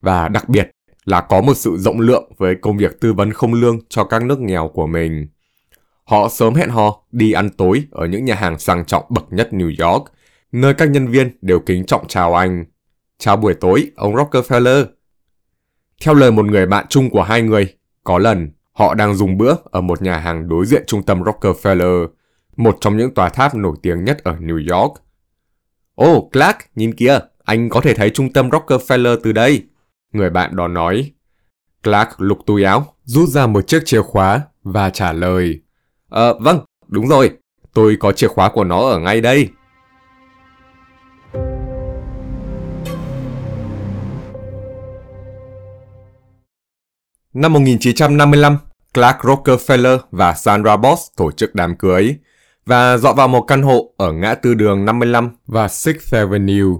và 0.00 0.28
đặc 0.28 0.48
biệt 0.48 0.70
là 1.04 1.20
có 1.20 1.40
một 1.40 1.54
sự 1.54 1.76
rộng 1.76 2.00
lượng 2.00 2.32
với 2.38 2.54
công 2.54 2.76
việc 2.76 3.00
tư 3.00 3.12
vấn 3.12 3.32
không 3.32 3.54
lương 3.54 3.78
cho 3.88 4.04
các 4.04 4.22
nước 4.22 4.40
nghèo 4.40 4.68
của 4.68 4.86
mình. 4.86 5.26
Họ 6.04 6.28
sớm 6.28 6.54
hẹn 6.54 6.70
hò 6.70 7.02
đi 7.12 7.32
ăn 7.32 7.50
tối 7.50 7.84
ở 7.90 8.06
những 8.06 8.24
nhà 8.24 8.34
hàng 8.34 8.58
sang 8.58 8.84
trọng 8.84 9.04
bậc 9.08 9.32
nhất 9.32 9.48
New 9.52 9.88
York, 9.88 10.04
nơi 10.52 10.74
các 10.74 10.90
nhân 10.90 11.06
viên 11.06 11.38
đều 11.42 11.60
kính 11.60 11.86
trọng 11.86 12.08
chào 12.08 12.34
anh. 12.34 12.64
Chào 13.18 13.36
buổi 13.36 13.54
tối, 13.54 13.90
ông 13.96 14.14
Rockefeller. 14.14 14.86
Theo 16.04 16.14
lời 16.14 16.30
một 16.30 16.46
người 16.46 16.66
bạn 16.66 16.86
chung 16.88 17.10
của 17.10 17.22
hai 17.22 17.42
người, 17.42 17.74
có 18.04 18.18
lần 18.18 18.50
họ 18.72 18.94
đang 18.94 19.14
dùng 19.14 19.38
bữa 19.38 19.54
ở 19.64 19.80
một 19.80 20.02
nhà 20.02 20.18
hàng 20.18 20.48
đối 20.48 20.66
diện 20.66 20.82
trung 20.86 21.02
tâm 21.02 21.22
Rockefeller, 21.22 22.08
một 22.56 22.78
trong 22.80 22.96
những 22.96 23.14
tòa 23.14 23.28
tháp 23.28 23.54
nổi 23.54 23.76
tiếng 23.82 24.04
nhất 24.04 24.24
ở 24.24 24.36
New 24.40 24.78
York. 24.78 24.92
Ồ, 25.94 26.16
oh, 26.16 26.32
Clark, 26.32 26.56
nhìn 26.74 26.94
kìa, 26.94 27.18
anh 27.44 27.68
có 27.68 27.80
thể 27.80 27.94
thấy 27.94 28.10
trung 28.10 28.32
tâm 28.32 28.48
Rockefeller 28.48 29.18
từ 29.22 29.32
đây. 29.32 29.62
Người 30.12 30.30
bạn 30.30 30.56
đó 30.56 30.68
nói. 30.68 31.12
Clark 31.82 32.08
lục 32.18 32.38
túi 32.46 32.62
áo, 32.62 32.94
rút 33.04 33.28
ra 33.28 33.46
một 33.46 33.66
chiếc 33.66 33.82
chìa 33.84 34.02
khóa 34.02 34.40
và 34.62 34.90
trả 34.90 35.12
lời. 35.12 35.60
Ờ, 36.14 36.38
vâng, 36.40 36.58
đúng 36.88 37.08
rồi, 37.08 37.30
tôi 37.72 37.96
có 38.00 38.12
chìa 38.12 38.28
khóa 38.28 38.48
của 38.48 38.64
nó 38.64 38.80
ở 38.80 38.98
ngay 38.98 39.20
đây. 39.20 39.48
Năm 47.32 47.52
1955, 47.52 48.58
Clark 48.94 49.16
Rockefeller 49.18 49.98
và 50.10 50.34
Sandra 50.34 50.76
Boss 50.76 51.02
tổ 51.16 51.32
chức 51.32 51.54
đám 51.54 51.76
cưới 51.76 52.14
và 52.66 52.96
dọn 52.96 53.16
vào 53.16 53.28
một 53.28 53.40
căn 53.40 53.62
hộ 53.62 53.94
ở 53.96 54.12
ngã 54.12 54.34
tư 54.34 54.54
đường 54.54 54.84
55 54.84 55.30
và 55.46 55.66
6th 55.66 56.18
Avenue. 56.18 56.78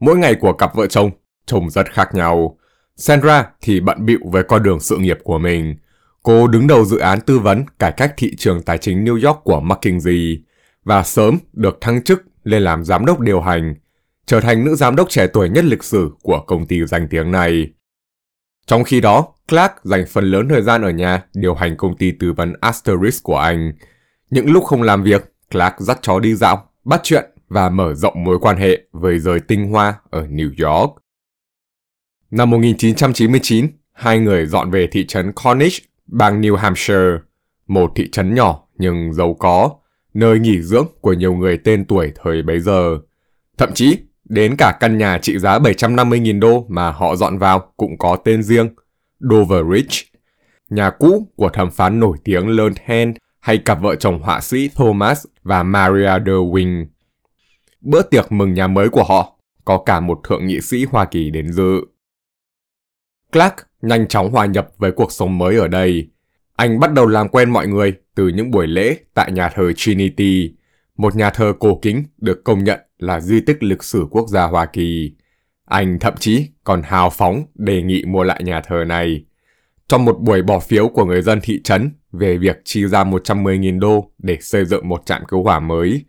Mỗi 0.00 0.16
ngày 0.16 0.34
của 0.34 0.52
cặp 0.52 0.74
vợ 0.74 0.86
chồng 0.86 1.10
trông 1.46 1.70
rất 1.70 1.92
khác 1.92 2.14
nhau. 2.14 2.58
Sandra 2.96 3.50
thì 3.60 3.80
bận 3.80 4.06
bịu 4.06 4.20
với 4.24 4.42
con 4.42 4.62
đường 4.62 4.80
sự 4.80 4.96
nghiệp 4.96 5.18
của 5.24 5.38
mình. 5.38 5.76
Cô 6.22 6.46
đứng 6.46 6.66
đầu 6.66 6.84
dự 6.84 6.98
án 6.98 7.20
tư 7.20 7.38
vấn 7.38 7.64
cải 7.78 7.92
cách 7.92 8.14
thị 8.16 8.36
trường 8.36 8.62
tài 8.62 8.78
chính 8.78 9.04
New 9.04 9.26
York 9.26 9.40
của 9.44 9.60
McKinsey 9.60 10.42
và 10.84 11.02
sớm 11.02 11.38
được 11.52 11.78
thăng 11.80 12.02
chức 12.02 12.22
lên 12.44 12.62
làm 12.62 12.84
giám 12.84 13.06
đốc 13.06 13.20
điều 13.20 13.40
hành, 13.40 13.74
trở 14.26 14.40
thành 14.40 14.64
nữ 14.64 14.74
giám 14.74 14.96
đốc 14.96 15.10
trẻ 15.10 15.26
tuổi 15.26 15.48
nhất 15.48 15.64
lịch 15.64 15.84
sử 15.84 16.10
của 16.22 16.40
công 16.46 16.66
ty 16.66 16.86
danh 16.86 17.08
tiếng 17.10 17.30
này. 17.30 17.70
Trong 18.66 18.84
khi 18.84 19.00
đó, 19.00 19.26
Clark 19.48 19.72
dành 19.82 20.04
phần 20.08 20.24
lớn 20.24 20.48
thời 20.48 20.62
gian 20.62 20.82
ở 20.82 20.90
nhà 20.90 21.22
điều 21.34 21.54
hành 21.54 21.76
công 21.76 21.96
ty 21.96 22.10
tư 22.12 22.32
vấn 22.32 22.52
Asterisk 22.60 23.22
của 23.22 23.36
anh. 23.36 23.72
Những 24.30 24.50
lúc 24.50 24.64
không 24.64 24.82
làm 24.82 25.02
việc, 25.02 25.32
Clark 25.50 25.74
dắt 25.78 25.98
chó 26.02 26.18
đi 26.18 26.34
dạo, 26.34 26.70
bắt 26.84 27.00
chuyện 27.02 27.24
và 27.48 27.68
mở 27.68 27.94
rộng 27.94 28.24
mối 28.24 28.38
quan 28.40 28.56
hệ 28.56 28.80
với 28.92 29.18
giới 29.18 29.40
tinh 29.40 29.70
hoa 29.70 29.94
ở 30.10 30.26
New 30.26 30.50
York. 30.68 30.96
Năm 32.30 32.50
1999, 32.50 33.66
hai 33.92 34.18
người 34.18 34.46
dọn 34.46 34.70
về 34.70 34.88
thị 34.92 35.06
trấn 35.06 35.32
Cornish, 35.32 35.89
bang 36.10 36.40
New 36.40 36.56
Hampshire, 36.56 37.18
một 37.66 37.92
thị 37.96 38.10
trấn 38.10 38.34
nhỏ 38.34 38.62
nhưng 38.78 39.12
giàu 39.12 39.34
có, 39.34 39.70
nơi 40.14 40.38
nghỉ 40.38 40.62
dưỡng 40.62 40.86
của 41.00 41.12
nhiều 41.12 41.34
người 41.34 41.58
tên 41.64 41.84
tuổi 41.84 42.12
thời 42.22 42.42
bấy 42.42 42.60
giờ. 42.60 42.98
Thậm 43.58 43.70
chí, 43.74 43.98
đến 44.24 44.54
cả 44.58 44.76
căn 44.80 44.98
nhà 44.98 45.18
trị 45.18 45.38
giá 45.38 45.58
750.000 45.58 46.40
đô 46.40 46.66
mà 46.68 46.90
họ 46.90 47.16
dọn 47.16 47.38
vào 47.38 47.72
cũng 47.76 47.98
có 47.98 48.16
tên 48.24 48.42
riêng, 48.42 48.68
Dover 49.20 49.64
Ridge, 49.74 49.96
nhà 50.70 50.90
cũ 50.90 51.26
của 51.36 51.48
thẩm 51.48 51.70
phán 51.70 52.00
nổi 52.00 52.16
tiếng 52.24 52.48
Lern 52.48 52.74
Hand 52.84 53.16
hay 53.40 53.58
cặp 53.58 53.82
vợ 53.82 53.94
chồng 53.94 54.22
họa 54.22 54.40
sĩ 54.40 54.70
Thomas 54.74 55.24
và 55.42 55.62
Maria 55.62 56.18
Derwing. 56.18 56.86
Bữa 57.80 58.02
tiệc 58.02 58.32
mừng 58.32 58.54
nhà 58.54 58.66
mới 58.66 58.88
của 58.88 59.04
họ 59.04 59.36
có 59.64 59.82
cả 59.86 60.00
một 60.00 60.20
thượng 60.28 60.46
nghị 60.46 60.60
sĩ 60.60 60.84
Hoa 60.84 61.04
Kỳ 61.04 61.30
đến 61.30 61.52
dự. 61.52 61.80
Clark 63.32 63.54
nhanh 63.82 64.08
chóng 64.08 64.30
hòa 64.30 64.46
nhập 64.46 64.68
với 64.78 64.92
cuộc 64.92 65.12
sống 65.12 65.38
mới 65.38 65.56
ở 65.56 65.68
đây. 65.68 66.10
Anh 66.56 66.80
bắt 66.80 66.92
đầu 66.92 67.06
làm 67.06 67.28
quen 67.28 67.50
mọi 67.50 67.66
người 67.66 67.94
từ 68.14 68.28
những 68.28 68.50
buổi 68.50 68.66
lễ 68.66 68.96
tại 69.14 69.32
nhà 69.32 69.48
thờ 69.48 69.72
Trinity, 69.76 70.54
một 70.96 71.16
nhà 71.16 71.30
thờ 71.30 71.52
cổ 71.58 71.78
kính 71.82 72.04
được 72.18 72.44
công 72.44 72.64
nhận 72.64 72.80
là 72.98 73.20
di 73.20 73.40
tích 73.40 73.62
lịch 73.62 73.82
sử 73.82 74.06
quốc 74.10 74.28
gia 74.28 74.44
Hoa 74.44 74.66
Kỳ. 74.66 75.12
Anh 75.64 75.98
thậm 75.98 76.14
chí 76.18 76.46
còn 76.64 76.82
hào 76.82 77.10
phóng 77.10 77.44
đề 77.54 77.82
nghị 77.82 78.04
mua 78.04 78.22
lại 78.22 78.42
nhà 78.44 78.60
thờ 78.60 78.84
này. 78.86 79.24
Trong 79.88 80.04
một 80.04 80.20
buổi 80.20 80.42
bỏ 80.42 80.58
phiếu 80.58 80.88
của 80.88 81.04
người 81.04 81.22
dân 81.22 81.40
thị 81.42 81.60
trấn 81.64 81.92
về 82.12 82.36
việc 82.38 82.60
chi 82.64 82.86
ra 82.86 83.04
110.000 83.04 83.80
đô 83.80 84.10
để 84.18 84.38
xây 84.40 84.64
dựng 84.64 84.88
một 84.88 85.06
trạm 85.06 85.24
cứu 85.24 85.42
hỏa 85.42 85.60
mới, 85.60 86.04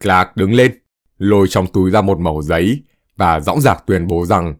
Clark 0.00 0.28
đứng 0.36 0.54
lên, 0.54 0.72
lôi 1.18 1.48
trong 1.48 1.66
túi 1.66 1.90
ra 1.90 2.00
một 2.02 2.18
mẩu 2.20 2.42
giấy 2.42 2.82
và 3.16 3.40
dõng 3.40 3.60
dạc 3.60 3.86
tuyên 3.86 4.06
bố 4.06 4.26
rằng 4.26 4.54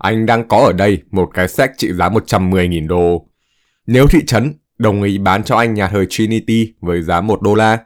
anh 0.00 0.26
đang 0.26 0.48
có 0.48 0.58
ở 0.58 0.72
đây 0.72 1.02
một 1.10 1.30
cái 1.34 1.48
sách 1.48 1.72
trị 1.76 1.92
giá 1.92 2.08
110.000 2.08 2.88
đô. 2.88 3.26
Nếu 3.86 4.06
thị 4.06 4.18
trấn 4.26 4.54
đồng 4.78 5.02
ý 5.02 5.18
bán 5.18 5.44
cho 5.44 5.56
anh 5.56 5.74
nhà 5.74 5.88
thờ 5.88 6.04
Trinity 6.10 6.74
với 6.80 7.02
giá 7.02 7.20
1 7.20 7.42
đô 7.42 7.54
la, 7.54 7.78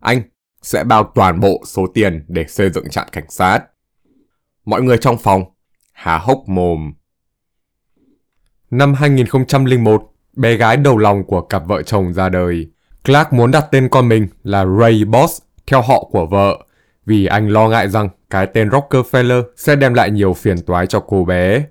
anh 0.00 0.22
sẽ 0.62 0.84
bao 0.84 1.12
toàn 1.14 1.40
bộ 1.40 1.62
số 1.66 1.86
tiền 1.94 2.24
để 2.28 2.44
xây 2.48 2.70
dựng 2.70 2.90
trạm 2.90 3.06
cảnh 3.12 3.30
sát. 3.30 3.60
Mọi 4.64 4.82
người 4.82 4.98
trong 4.98 5.18
phòng 5.18 5.44
há 5.92 6.18
hốc 6.18 6.42
mồm. 6.46 6.92
Năm 8.70 8.94
2001, 8.94 10.02
bé 10.36 10.56
gái 10.56 10.76
đầu 10.76 10.98
lòng 10.98 11.24
của 11.26 11.40
cặp 11.40 11.66
vợ 11.66 11.82
chồng 11.82 12.12
ra 12.12 12.28
đời. 12.28 12.70
Clark 13.04 13.32
muốn 13.32 13.50
đặt 13.50 13.64
tên 13.70 13.88
con 13.88 14.08
mình 14.08 14.28
là 14.42 14.66
Ray 14.80 15.04
Boss 15.04 15.42
theo 15.66 15.82
họ 15.82 16.04
của 16.10 16.26
vợ, 16.26 16.58
vì 17.06 17.26
anh 17.26 17.48
lo 17.48 17.68
ngại 17.68 17.88
rằng 17.88 18.08
cái 18.32 18.46
tên 18.46 18.68
Rockefeller 18.68 19.42
sẽ 19.56 19.76
đem 19.76 19.94
lại 19.94 20.10
nhiều 20.10 20.34
phiền 20.34 20.56
toái 20.66 20.86
cho 20.86 21.00
cô 21.00 21.24
bé. 21.24 21.64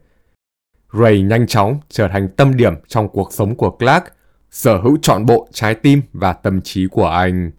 Ray 0.94 1.22
nhanh 1.22 1.48
chóng 1.48 1.80
trở 1.90 2.08
thành 2.08 2.28
tâm 2.28 2.58
điểm 2.58 2.74
trong 2.88 3.10
cuộc 3.10 3.34
sống 3.34 3.56
của 3.56 3.70
Clark, 3.70 4.04
sở 4.52 4.78
hữu 4.78 4.98
trọn 5.02 5.26
bộ 5.26 5.48
trái 5.54 5.76
tim 5.76 6.02
và 6.14 6.34
tâm 6.34 6.62
trí 6.62 6.88
của 6.88 7.08
anh. 7.08 7.52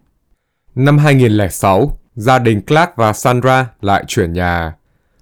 Năm 0.75 0.97
2006, 0.97 1.97
gia 2.15 2.39
đình 2.39 2.61
Clark 2.61 2.89
và 2.95 3.13
Sandra 3.13 3.67
lại 3.81 4.03
chuyển 4.07 4.33
nhà. 4.33 4.75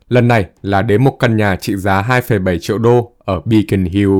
Lần 0.09 0.27
này 0.27 0.45
là 0.61 0.81
đến 0.81 1.03
một 1.03 1.17
căn 1.19 1.37
nhà 1.37 1.55
trị 1.55 1.75
giá 1.75 2.01
2,7 2.01 2.57
triệu 2.59 2.77
đô 2.77 3.11
ở 3.19 3.41
Beacon 3.45 3.85
Hill, 3.85 4.11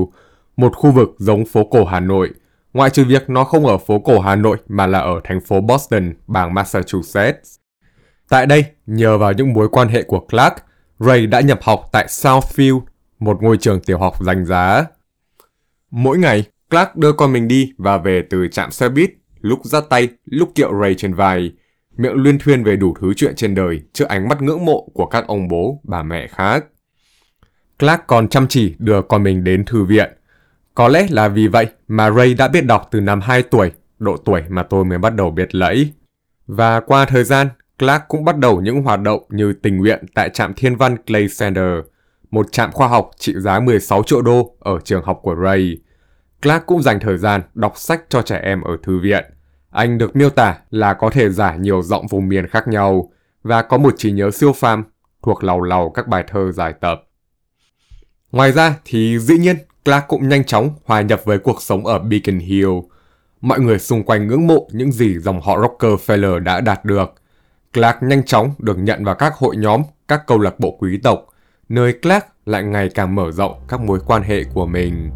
một 0.58 0.75
khu 0.75 0.91
vực 0.91 1.10
giống 1.18 1.46
phố 1.46 1.63
cổ 1.63 1.86
Hà 1.86 2.00
Nội, 2.00 2.30
ngoại 2.74 2.89
trừ 2.89 3.06
việc 3.06 3.30
nó 3.30 3.44
không 3.44 3.65
ở 3.65 3.77
phố 3.77 4.00
cổ 4.00 4.20
Hà 4.20 4.36
Nội 4.36 4.58
mà 4.68 4.88
là 4.88 5.00
ở 5.00 5.22
thành 5.24 5.41
phố 5.41 5.62
Boston, 5.62 6.13
bang 6.27 6.53
Massachusetts. 6.53 7.61
Tại 8.31 8.45
đây, 8.45 8.65
nhờ 8.85 9.17
vào 9.17 9.33
những 9.33 9.53
mối 9.53 9.69
quan 9.69 9.88
hệ 9.88 10.03
của 10.03 10.19
Clark, 10.19 10.53
Ray 11.00 11.27
đã 11.27 11.41
nhập 11.41 11.59
học 11.61 11.89
tại 11.91 12.07
Southfield, 12.07 12.81
một 13.19 13.43
ngôi 13.43 13.57
trường 13.57 13.79
tiểu 13.79 13.97
học 13.97 14.23
danh 14.25 14.45
giá. 14.45 14.85
Mỗi 15.91 16.17
ngày, 16.17 16.43
Clark 16.69 16.95
đưa 16.95 17.13
con 17.13 17.33
mình 17.33 17.47
đi 17.47 17.73
và 17.77 17.97
về 17.97 18.23
từ 18.29 18.47
trạm 18.47 18.71
xe 18.71 18.89
buýt, 18.89 19.11
lúc 19.41 19.59
dắt 19.63 19.83
tay, 19.89 20.09
lúc 20.25 20.51
kiệu 20.55 20.81
Ray 20.81 20.95
trên 20.95 21.13
vai, 21.13 21.51
miệng 21.97 22.13
luyên 22.13 22.39
thuyên 22.39 22.63
về 22.63 22.75
đủ 22.75 22.95
thứ 23.01 23.13
chuyện 23.13 23.35
trên 23.35 23.55
đời 23.55 23.81
trước 23.93 24.07
ánh 24.07 24.27
mắt 24.27 24.41
ngưỡng 24.41 24.65
mộ 24.65 24.89
của 24.93 25.05
các 25.05 25.27
ông 25.27 25.47
bố, 25.47 25.81
bà 25.83 26.03
mẹ 26.03 26.27
khác. 26.27 26.65
Clark 27.79 28.01
còn 28.07 28.27
chăm 28.27 28.47
chỉ 28.47 28.75
đưa 28.79 29.01
con 29.01 29.23
mình 29.23 29.43
đến 29.43 29.65
thư 29.65 29.83
viện. 29.83 30.11
Có 30.75 30.88
lẽ 30.88 31.07
là 31.09 31.27
vì 31.27 31.47
vậy 31.47 31.67
mà 31.88 32.11
Ray 32.11 32.33
đã 32.33 32.47
biết 32.47 32.65
đọc 32.65 32.88
từ 32.91 33.01
năm 33.01 33.21
2 33.21 33.43
tuổi, 33.43 33.71
độ 34.00 34.17
tuổi 34.17 34.41
mà 34.50 34.63
tôi 34.63 34.85
mới 34.85 34.97
bắt 34.97 35.15
đầu 35.15 35.31
biết 35.31 35.55
lẫy. 35.55 35.91
Và 36.47 36.79
qua 36.79 37.05
thời 37.05 37.23
gian, 37.23 37.47
Clark 37.81 38.03
cũng 38.07 38.25
bắt 38.25 38.38
đầu 38.38 38.61
những 38.61 38.83
hoạt 38.83 39.01
động 39.01 39.23
như 39.29 39.53
tình 39.53 39.77
nguyện 39.77 40.05
tại 40.13 40.29
trạm 40.29 40.53
thiên 40.53 40.75
văn 40.75 40.97
Clay 40.97 41.27
Center, 41.39 41.73
một 42.31 42.51
trạm 42.51 42.71
khoa 42.71 42.88
học 42.88 43.11
trị 43.17 43.33
giá 43.38 43.59
16 43.59 44.03
triệu 44.03 44.21
đô 44.21 44.55
ở 44.59 44.79
trường 44.83 45.03
học 45.03 45.19
của 45.23 45.35
Ray. 45.43 45.77
Clark 46.41 46.65
cũng 46.65 46.81
dành 46.81 47.00
thời 47.00 47.17
gian 47.17 47.41
đọc 47.53 47.73
sách 47.77 48.01
cho 48.09 48.21
trẻ 48.21 48.39
em 48.43 48.61
ở 48.61 48.77
thư 48.83 49.00
viện. 49.00 49.25
Anh 49.69 49.97
được 49.97 50.15
miêu 50.15 50.29
tả 50.29 50.57
là 50.69 50.93
có 50.93 51.09
thể 51.09 51.29
giải 51.29 51.59
nhiều 51.59 51.81
giọng 51.81 52.07
vùng 52.07 52.29
miền 52.29 52.47
khác 52.47 52.67
nhau 52.67 53.11
và 53.43 53.61
có 53.61 53.77
một 53.77 53.93
trí 53.97 54.11
nhớ 54.11 54.31
siêu 54.31 54.53
phàm 54.53 54.83
thuộc 55.23 55.43
lầu 55.43 55.61
lầu 55.61 55.89
các 55.89 56.07
bài 56.07 56.23
thơ 56.27 56.51
giải 56.51 56.73
tập. 56.81 57.03
Ngoài 58.31 58.51
ra 58.51 58.75
thì 58.85 59.19
dĩ 59.19 59.38
nhiên 59.38 59.55
Clark 59.85 60.03
cũng 60.07 60.29
nhanh 60.29 60.43
chóng 60.43 60.69
hòa 60.85 61.01
nhập 61.01 61.21
với 61.25 61.39
cuộc 61.39 61.61
sống 61.61 61.85
ở 61.85 62.00
Beacon 62.00 62.39
Hill. 62.39 62.71
Mọi 63.41 63.59
người 63.59 63.79
xung 63.79 64.03
quanh 64.03 64.27
ngưỡng 64.27 64.47
mộ 64.47 64.67
những 64.71 64.91
gì 64.91 65.17
dòng 65.19 65.41
họ 65.41 65.57
Rockefeller 65.57 66.39
đã 66.39 66.61
đạt 66.61 66.85
được. 66.85 67.21
Clark 67.74 68.04
nhanh 68.04 68.24
chóng 68.24 68.54
được 68.60 68.78
nhận 68.78 69.04
vào 69.04 69.16
các 69.16 69.34
hội 69.36 69.58
nhóm, 69.58 69.82
các 70.08 70.22
câu 70.28 70.40
lạc 70.40 70.60
bộ 70.60 70.78
quý 70.80 71.00
tộc, 71.04 71.25
nơi 71.70 71.94
Clark 71.94 72.25
lại 72.46 72.63
ngày 72.63 72.90
càng 72.90 73.16
mở 73.16 73.32
rộng 73.32 73.66
các 73.68 73.80
mối 73.80 74.00
quan 74.06 74.24
hệ 74.24 74.44
của 74.54 74.66
mình. 74.66 75.12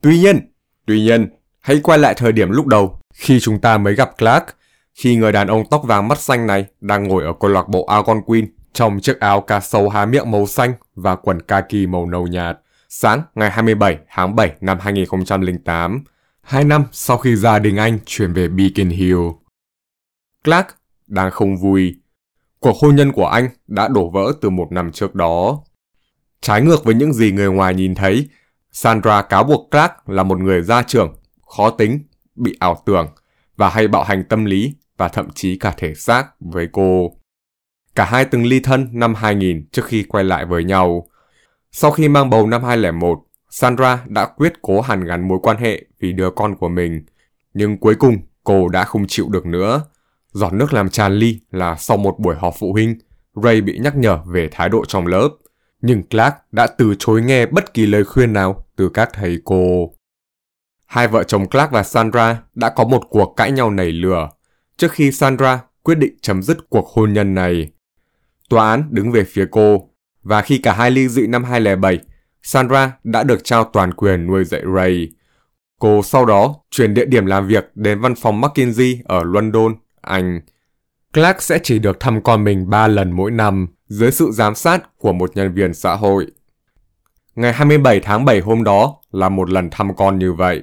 Tuy 0.00 0.18
nhiên, 0.18 0.52
tuy 0.86 1.00
nhiên, 1.00 1.28
hãy 1.60 1.80
quay 1.82 1.98
lại 1.98 2.14
thời 2.16 2.32
điểm 2.32 2.50
lúc 2.50 2.66
đầu 2.66 3.00
khi 3.14 3.40
chúng 3.40 3.60
ta 3.60 3.78
mới 3.78 3.94
gặp 3.94 4.10
Clark, 4.18 4.44
khi 4.98 5.16
người 5.16 5.32
đàn 5.32 5.48
ông 5.48 5.64
tóc 5.70 5.82
vàng 5.84 6.08
mắt 6.08 6.18
xanh 6.18 6.46
này 6.46 6.66
đang 6.80 7.08
ngồi 7.08 7.24
ở 7.24 7.32
câu 7.40 7.50
lạc 7.50 7.68
bộ 7.68 7.84
Algonquin 7.84 8.46
trong 8.72 9.00
chiếc 9.00 9.20
áo 9.20 9.40
cà 9.40 9.60
sâu 9.60 9.88
há 9.88 10.06
miệng 10.06 10.30
màu 10.30 10.46
xanh 10.46 10.72
và 10.94 11.16
quần 11.16 11.42
kaki 11.42 11.88
màu 11.88 12.06
nâu 12.06 12.26
nhạt. 12.26 12.58
Sáng 12.88 13.22
ngày 13.34 13.50
27 13.50 13.98
tháng 14.08 14.36
7 14.36 14.52
năm 14.60 14.78
2008, 14.80 16.04
hai 16.42 16.64
năm 16.64 16.84
sau 16.92 17.18
khi 17.18 17.36
gia 17.36 17.58
đình 17.58 17.76
anh 17.76 17.98
chuyển 18.06 18.32
về 18.32 18.48
Beacon 18.48 18.88
Hill. 18.88 19.18
Clark 20.44 20.66
đang 21.06 21.30
không 21.30 21.56
vui. 21.56 22.00
Cuộc 22.60 22.76
hôn 22.76 22.96
nhân 22.96 23.12
của 23.12 23.26
anh 23.26 23.48
đã 23.66 23.88
đổ 23.88 24.10
vỡ 24.10 24.32
từ 24.40 24.50
một 24.50 24.72
năm 24.72 24.92
trước 24.92 25.14
đó. 25.14 25.60
Trái 26.40 26.62
ngược 26.62 26.84
với 26.84 26.94
những 26.94 27.12
gì 27.12 27.32
người 27.32 27.48
ngoài 27.48 27.74
nhìn 27.74 27.94
thấy, 27.94 28.28
Sandra 28.72 29.22
cáo 29.22 29.44
buộc 29.44 29.70
Clark 29.70 29.92
là 30.06 30.22
một 30.22 30.38
người 30.38 30.62
gia 30.62 30.82
trưởng, 30.82 31.16
khó 31.46 31.70
tính, 31.70 32.00
bị 32.34 32.56
ảo 32.60 32.82
tưởng 32.86 33.06
và 33.56 33.68
hay 33.68 33.88
bạo 33.88 34.04
hành 34.04 34.24
tâm 34.24 34.44
lý 34.44 34.74
và 34.98 35.08
thậm 35.08 35.28
chí 35.34 35.56
cả 35.56 35.74
thể 35.76 35.94
xác 35.94 36.26
với 36.40 36.68
cô. 36.72 37.12
Cả 37.94 38.04
hai 38.04 38.24
từng 38.24 38.46
ly 38.46 38.60
thân 38.60 38.88
năm 38.92 39.14
2000 39.14 39.66
trước 39.72 39.84
khi 39.84 40.04
quay 40.08 40.24
lại 40.24 40.46
với 40.46 40.64
nhau. 40.64 41.06
Sau 41.72 41.90
khi 41.90 42.08
mang 42.08 42.30
bầu 42.30 42.46
năm 42.46 42.64
2001, 42.64 43.18
Sandra 43.50 44.04
đã 44.06 44.26
quyết 44.26 44.52
cố 44.62 44.80
hàn 44.80 45.04
gắn 45.04 45.28
mối 45.28 45.38
quan 45.42 45.56
hệ 45.56 45.84
vì 46.00 46.12
đứa 46.12 46.30
con 46.30 46.56
của 46.56 46.68
mình. 46.68 47.04
Nhưng 47.54 47.78
cuối 47.78 47.94
cùng, 47.94 48.16
cô 48.44 48.68
đã 48.68 48.84
không 48.84 49.06
chịu 49.06 49.28
được 49.28 49.46
nữa. 49.46 49.82
Giọt 50.32 50.52
nước 50.52 50.72
làm 50.72 50.88
tràn 50.88 51.12
ly 51.12 51.40
là 51.50 51.76
sau 51.76 51.96
một 51.96 52.18
buổi 52.18 52.36
họp 52.36 52.54
phụ 52.58 52.72
huynh, 52.72 52.98
Ray 53.42 53.60
bị 53.60 53.78
nhắc 53.78 53.96
nhở 53.96 54.18
về 54.26 54.48
thái 54.52 54.68
độ 54.68 54.84
trong 54.84 55.06
lớp. 55.06 55.28
Nhưng 55.80 56.02
Clark 56.02 56.34
đã 56.52 56.66
từ 56.66 56.94
chối 56.98 57.22
nghe 57.22 57.46
bất 57.46 57.74
kỳ 57.74 57.86
lời 57.86 58.04
khuyên 58.04 58.32
nào 58.32 58.64
từ 58.76 58.88
các 58.88 59.10
thầy 59.12 59.38
cô. 59.44 59.92
Hai 60.86 61.08
vợ 61.08 61.24
chồng 61.24 61.48
Clark 61.48 61.70
và 61.70 61.82
Sandra 61.82 62.42
đã 62.54 62.70
có 62.70 62.84
một 62.84 63.02
cuộc 63.10 63.34
cãi 63.36 63.52
nhau 63.52 63.70
nảy 63.70 63.92
lửa 63.92 64.28
trước 64.78 64.92
khi 64.92 65.12
Sandra 65.12 65.60
quyết 65.82 65.94
định 65.94 66.16
chấm 66.22 66.42
dứt 66.42 66.70
cuộc 66.70 66.88
hôn 66.88 67.12
nhân 67.12 67.34
này. 67.34 67.70
Tòa 68.48 68.70
án 68.70 68.88
đứng 68.90 69.12
về 69.12 69.24
phía 69.24 69.46
cô, 69.50 69.90
và 70.22 70.42
khi 70.42 70.58
cả 70.58 70.72
hai 70.72 70.90
ly 70.90 71.08
dị 71.08 71.26
năm 71.26 71.44
2007, 71.44 71.98
Sandra 72.42 72.92
đã 73.04 73.22
được 73.22 73.44
trao 73.44 73.64
toàn 73.64 73.94
quyền 73.94 74.26
nuôi 74.26 74.44
dạy 74.44 74.62
Ray. 74.74 75.08
Cô 75.78 76.02
sau 76.02 76.24
đó 76.24 76.54
chuyển 76.70 76.94
địa 76.94 77.04
điểm 77.04 77.26
làm 77.26 77.46
việc 77.46 77.70
đến 77.74 78.00
văn 78.00 78.14
phòng 78.14 78.40
McKinsey 78.40 79.00
ở 79.04 79.22
London, 79.24 79.74
Anh. 80.00 80.40
Clark 81.12 81.42
sẽ 81.42 81.58
chỉ 81.62 81.78
được 81.78 82.00
thăm 82.00 82.22
con 82.22 82.44
mình 82.44 82.70
3 82.70 82.88
lần 82.88 83.12
mỗi 83.12 83.30
năm 83.30 83.66
dưới 83.88 84.12
sự 84.12 84.30
giám 84.32 84.54
sát 84.54 84.98
của 84.98 85.12
một 85.12 85.30
nhân 85.36 85.54
viên 85.54 85.74
xã 85.74 85.94
hội. 85.94 86.26
Ngày 87.34 87.52
27 87.52 88.00
tháng 88.00 88.24
7 88.24 88.40
hôm 88.40 88.64
đó 88.64 88.96
là 89.12 89.28
một 89.28 89.50
lần 89.50 89.68
thăm 89.70 89.96
con 89.96 90.18
như 90.18 90.32
vậy. 90.32 90.62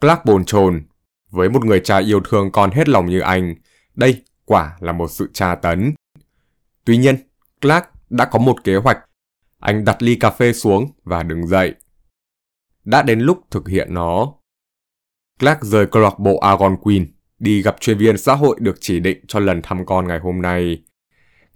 Clark 0.00 0.24
bồn 0.24 0.44
chồn, 0.44 0.82
với 1.34 1.48
một 1.48 1.64
người 1.64 1.80
cha 1.80 1.98
yêu 1.98 2.20
thương 2.20 2.50
con 2.52 2.70
hết 2.70 2.88
lòng 2.88 3.06
như 3.06 3.20
anh, 3.20 3.54
đây 3.94 4.22
quả 4.44 4.76
là 4.80 4.92
một 4.92 5.10
sự 5.10 5.30
tra 5.32 5.54
tấn. 5.54 5.94
Tuy 6.84 6.96
nhiên, 6.96 7.16
Clark 7.60 7.84
đã 8.10 8.24
có 8.24 8.38
một 8.38 8.64
kế 8.64 8.76
hoạch. 8.76 8.98
Anh 9.60 9.84
đặt 9.84 10.02
ly 10.02 10.14
cà 10.14 10.30
phê 10.30 10.52
xuống 10.52 10.90
và 11.04 11.22
đứng 11.22 11.46
dậy. 11.46 11.74
Đã 12.84 13.02
đến 13.02 13.20
lúc 13.20 13.40
thực 13.50 13.68
hiện 13.68 13.94
nó. 13.94 14.32
Clark 15.40 15.62
rời 15.62 15.86
câu 15.86 16.02
lạc 16.02 16.18
bộ 16.18 16.38
Algonquin, 16.38 17.12
đi 17.38 17.62
gặp 17.62 17.76
chuyên 17.80 17.98
viên 17.98 18.18
xã 18.18 18.34
hội 18.34 18.56
được 18.60 18.76
chỉ 18.80 19.00
định 19.00 19.24
cho 19.28 19.40
lần 19.40 19.62
thăm 19.62 19.86
con 19.86 20.08
ngày 20.08 20.18
hôm 20.18 20.42
nay. 20.42 20.82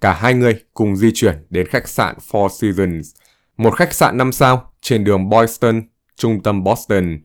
Cả 0.00 0.12
hai 0.12 0.34
người 0.34 0.64
cùng 0.74 0.96
di 0.96 1.10
chuyển 1.14 1.46
đến 1.50 1.66
khách 1.66 1.88
sạn 1.88 2.16
Four 2.30 2.48
Seasons, 2.48 3.14
một 3.56 3.76
khách 3.76 3.94
sạn 3.94 4.18
5 4.18 4.32
sao 4.32 4.72
trên 4.80 5.04
đường 5.04 5.28
Boyston, 5.28 5.82
trung 6.16 6.42
tâm 6.42 6.64
Boston, 6.64 7.18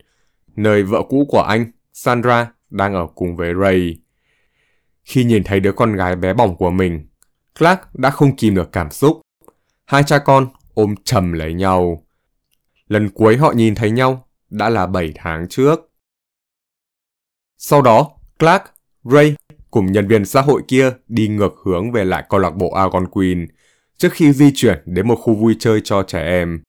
nơi 0.56 0.82
vợ 0.82 1.02
cũ 1.08 1.26
của 1.28 1.42
anh, 1.42 1.70
Sandra, 1.96 2.52
đang 2.70 2.94
ở 2.94 3.06
cùng 3.14 3.36
với 3.36 3.52
Ray. 3.62 3.98
Khi 5.04 5.24
nhìn 5.24 5.44
thấy 5.44 5.60
đứa 5.60 5.72
con 5.72 5.92
gái 5.92 6.16
bé 6.16 6.34
bỏng 6.34 6.56
của 6.56 6.70
mình, 6.70 7.06
Clark 7.58 7.80
đã 7.94 8.10
không 8.10 8.36
kìm 8.36 8.54
được 8.54 8.72
cảm 8.72 8.90
xúc. 8.90 9.20
Hai 9.84 10.02
cha 10.02 10.18
con 10.18 10.48
ôm 10.74 10.94
chầm 11.04 11.32
lấy 11.32 11.54
nhau. 11.54 12.06
Lần 12.88 13.10
cuối 13.10 13.36
họ 13.36 13.52
nhìn 13.52 13.74
thấy 13.74 13.90
nhau 13.90 14.28
đã 14.50 14.68
là 14.68 14.86
7 14.86 15.12
tháng 15.14 15.48
trước. 15.48 15.90
Sau 17.58 17.82
đó, 17.82 18.10
Clark, 18.38 18.62
Ray 19.04 19.36
cùng 19.70 19.92
nhân 19.92 20.08
viên 20.08 20.24
xã 20.24 20.40
hội 20.40 20.62
kia 20.68 20.90
đi 21.08 21.28
ngược 21.28 21.54
hướng 21.64 21.92
về 21.92 22.04
lại 22.04 22.24
câu 22.28 22.40
lạc 22.40 22.56
bộ 22.56 22.70
Algonquin 22.70 23.46
trước 23.96 24.12
khi 24.12 24.32
di 24.32 24.52
chuyển 24.54 24.82
đến 24.84 25.08
một 25.08 25.16
khu 25.16 25.34
vui 25.34 25.56
chơi 25.58 25.80
cho 25.84 26.02
trẻ 26.02 26.22
em. 26.22 26.62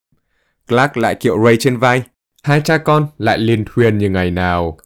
Clark 0.67 0.97
lại 0.97 1.15
kiệu 1.15 1.43
Ray 1.45 1.57
trên 1.59 1.77
vai, 1.77 2.03
hai 2.43 2.61
cha 2.61 2.77
con 2.77 3.07
lại 3.17 3.37
liên 3.37 3.65
thuyên 3.67 3.97
như 3.97 4.09
ngày 4.09 4.31
nào. 4.31 4.77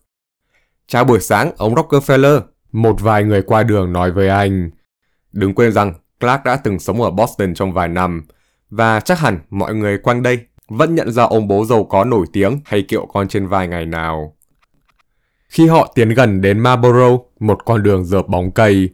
Chào 0.92 1.06
buổi 1.06 1.20
sáng, 1.20 1.52
ông 1.58 1.76
Rockefeller, 1.76 2.42
một 2.72 3.02
vài 3.02 3.24
người 3.24 3.42
qua 3.42 3.64
đường 3.64 3.94
nói 3.94 4.12
với 4.12 4.30
anh. 4.30 4.70
Đừng 5.32 5.56
quên 5.56 5.72
rằng 5.72 5.94
Clark 6.20 6.44
đã 6.44 6.56
từng 6.56 6.80
sống 6.80 7.02
ở 7.02 7.12
Boston 7.12 7.54
trong 7.54 7.74
vài 7.74 7.88
năm, 7.88 8.28
và 8.70 9.00
chắc 9.00 9.20
hẳn 9.20 9.40
mọi 9.50 9.76
người 9.76 9.98
quanh 9.98 10.24
đây 10.24 10.40
vẫn 10.70 10.96
nhận 10.96 11.12
ra 11.12 11.24
ông 11.24 11.48
bố 11.48 11.66
giàu 11.66 11.84
có 11.84 12.04
nổi 12.04 12.26
tiếng 12.34 12.60
hay 12.66 12.82
kiệu 12.82 13.06
con 13.06 13.28
trên 13.28 13.48
vai 13.48 13.68
ngày 13.68 13.86
nào. 13.86 14.36
Khi 15.50 15.68
họ 15.68 15.92
tiến 15.96 16.10
gần 16.10 16.42
đến 16.42 16.60
Marlborough, 16.60 17.28
một 17.40 17.66
con 17.66 17.84
đường 17.84 18.06
dợp 18.06 18.28
bóng 18.28 18.52
cây, 18.52 18.90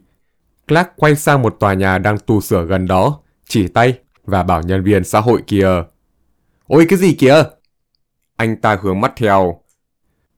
Clark 0.68 0.88
quay 0.96 1.16
sang 1.16 1.42
một 1.42 1.56
tòa 1.60 1.74
nhà 1.74 1.98
đang 1.98 2.18
tu 2.26 2.40
sửa 2.40 2.64
gần 2.64 2.86
đó, 2.86 3.20
chỉ 3.48 3.68
tay 3.68 3.98
và 4.24 4.42
bảo 4.42 4.62
nhân 4.62 4.82
viên 4.82 5.04
xã 5.04 5.20
hội 5.20 5.42
kia. 5.46 5.68
Ôi 6.66 6.86
cái 6.88 6.98
gì 6.98 7.14
kìa? 7.14 7.42
Anh 8.36 8.56
ta 8.56 8.78
hướng 8.82 9.00
mắt 9.00 9.12
theo. 9.16 9.60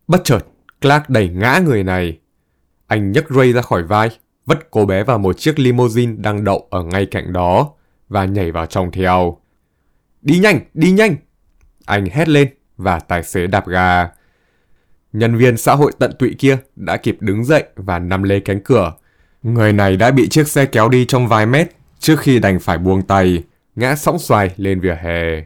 Bất 0.09 0.21
chợt, 0.25 0.41
Clark 0.81 1.09
đẩy 1.09 1.29
ngã 1.29 1.61
người 1.65 1.85
này. 1.85 2.19
Anh 2.87 3.13
nhấc 3.13 3.31
Ray 3.31 3.53
ra 3.53 3.63
khỏi 3.63 3.83
vai, 3.83 4.11
vất 4.47 4.71
cô 4.71 4.87
bé 4.87 5.05
vào 5.05 5.19
một 5.19 5.39
chiếc 5.39 5.59
limousine 5.59 6.15
đang 6.19 6.45
đậu 6.45 6.67
ở 6.71 6.83
ngay 6.83 7.07
cạnh 7.07 7.33
đó 7.33 7.71
và 8.09 8.25
nhảy 8.25 8.53
vào 8.53 8.67
trong 8.67 8.91
theo. 8.91 9.39
Đi 10.23 10.39
nhanh, 10.39 10.61
đi 10.75 10.91
nhanh! 10.91 11.17
Anh 11.87 12.07
hét 12.07 12.29
lên 12.29 12.49
và 12.77 13.01
tài 13.01 13.23
xế 13.23 13.47
đạp 13.47 13.69
ga. 13.69 14.09
Nhân 15.13 15.37
viên 15.37 15.57
xã 15.57 15.75
hội 15.75 15.93
tận 15.99 16.13
tụy 16.19 16.35
kia 16.39 16.59
đã 16.77 16.97
kịp 16.97 17.17
đứng 17.21 17.45
dậy 17.45 17.65
và 17.77 17.99
nắm 17.99 18.23
lấy 18.23 18.41
cánh 18.41 18.61
cửa. 18.61 18.93
Người 19.43 19.73
này 19.73 19.97
đã 19.97 20.11
bị 20.11 20.29
chiếc 20.29 20.49
xe 20.49 20.67
kéo 20.67 20.89
đi 20.89 21.05
trong 21.05 21.29
vài 21.29 21.47
mét 21.47 21.69
trước 21.99 22.21
khi 22.21 22.39
đành 22.39 22.61
phải 22.61 22.79
buông 22.79 23.03
tay, 23.03 23.45
ngã 23.77 23.97
sóng 23.97 24.19
xoài 24.19 24.51
lên 24.57 24.81
vỉa 24.81 24.97
hè. 25.03 25.45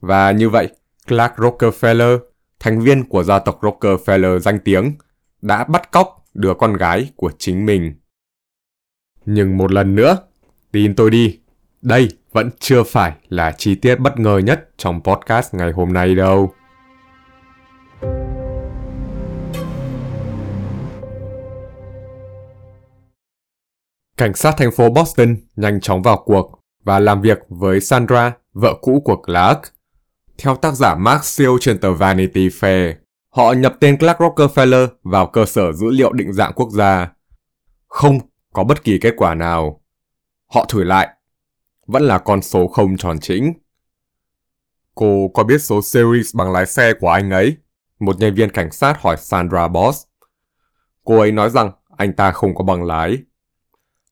Và 0.00 0.30
như 0.30 0.50
vậy, 0.50 0.68
Clark 1.08 1.32
Rockefeller, 1.36 2.18
thành 2.60 2.80
viên 2.80 3.04
của 3.04 3.22
gia 3.22 3.38
tộc 3.38 3.60
Rockefeller 3.60 4.38
danh 4.38 4.58
tiếng, 4.64 4.92
đã 5.42 5.64
bắt 5.64 5.92
cóc 5.92 6.24
đứa 6.34 6.54
con 6.54 6.72
gái 6.72 7.10
của 7.16 7.30
chính 7.38 7.66
mình. 7.66 7.94
Nhưng 9.24 9.56
một 9.56 9.72
lần 9.72 9.94
nữa, 9.94 10.18
tin 10.72 10.94
tôi 10.94 11.10
đi, 11.10 11.40
đây 11.82 12.08
vẫn 12.32 12.50
chưa 12.58 12.82
phải 12.82 13.12
là 13.28 13.52
chi 13.58 13.74
tiết 13.74 13.96
bất 13.96 14.18
ngờ 14.18 14.38
nhất 14.38 14.68
trong 14.76 15.00
podcast 15.02 15.54
ngày 15.54 15.72
hôm 15.72 15.92
nay 15.92 16.14
đâu. 16.14 16.52
Cảnh 24.16 24.34
sát 24.34 24.54
thành 24.58 24.70
phố 24.72 24.90
Boston 24.90 25.36
nhanh 25.56 25.80
chóng 25.80 26.02
vào 26.02 26.22
cuộc 26.24 26.60
và 26.84 26.98
làm 26.98 27.20
việc 27.20 27.38
với 27.48 27.80
Sandra, 27.80 28.32
vợ 28.52 28.74
cũ 28.80 29.02
của 29.04 29.16
Clark. 29.16 29.60
Theo 30.38 30.56
tác 30.56 30.74
giả 30.74 30.94
Mark 30.94 31.24
Seal 31.24 31.50
trên 31.60 31.78
tờ 31.78 31.92
Vanity 31.92 32.48
Fair, 32.48 32.94
họ 33.28 33.52
nhập 33.52 33.76
tên 33.80 33.98
Clark 33.98 34.18
Rockefeller 34.18 34.88
vào 35.02 35.26
cơ 35.26 35.46
sở 35.46 35.72
dữ 35.72 35.86
liệu 35.90 36.12
định 36.12 36.32
dạng 36.32 36.52
quốc 36.52 36.70
gia. 36.70 37.12
Không 37.86 38.18
có 38.52 38.64
bất 38.64 38.84
kỳ 38.84 38.98
kết 38.98 39.14
quả 39.16 39.34
nào. 39.34 39.80
Họ 40.46 40.64
thử 40.68 40.84
lại. 40.84 41.08
Vẫn 41.86 42.02
là 42.02 42.18
con 42.18 42.42
số 42.42 42.68
không 42.68 42.96
tròn 42.96 43.18
chỉnh. 43.20 43.52
Cô 44.94 45.30
có 45.34 45.44
biết 45.44 45.58
số 45.58 45.82
series 45.82 46.36
bằng 46.36 46.52
lái 46.52 46.66
xe 46.66 46.92
của 47.00 47.08
anh 47.08 47.30
ấy? 47.30 47.56
Một 47.98 48.18
nhân 48.18 48.34
viên 48.34 48.50
cảnh 48.50 48.72
sát 48.72 49.02
hỏi 49.02 49.16
Sandra 49.16 49.68
Boss. 49.68 50.04
Cô 51.04 51.18
ấy 51.18 51.32
nói 51.32 51.50
rằng 51.50 51.70
anh 51.96 52.12
ta 52.12 52.32
không 52.32 52.54
có 52.54 52.64
bằng 52.64 52.84
lái. 52.84 53.18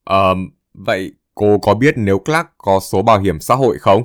Ờ, 0.03 0.29
um, 0.29 0.49
vậy 0.73 1.13
cô 1.35 1.59
có 1.61 1.73
biết 1.73 1.93
nếu 1.97 2.19
Clark 2.19 2.47
có 2.57 2.79
số 2.79 3.01
bảo 3.01 3.19
hiểm 3.19 3.39
xã 3.39 3.55
hội 3.55 3.77
không? 3.79 4.03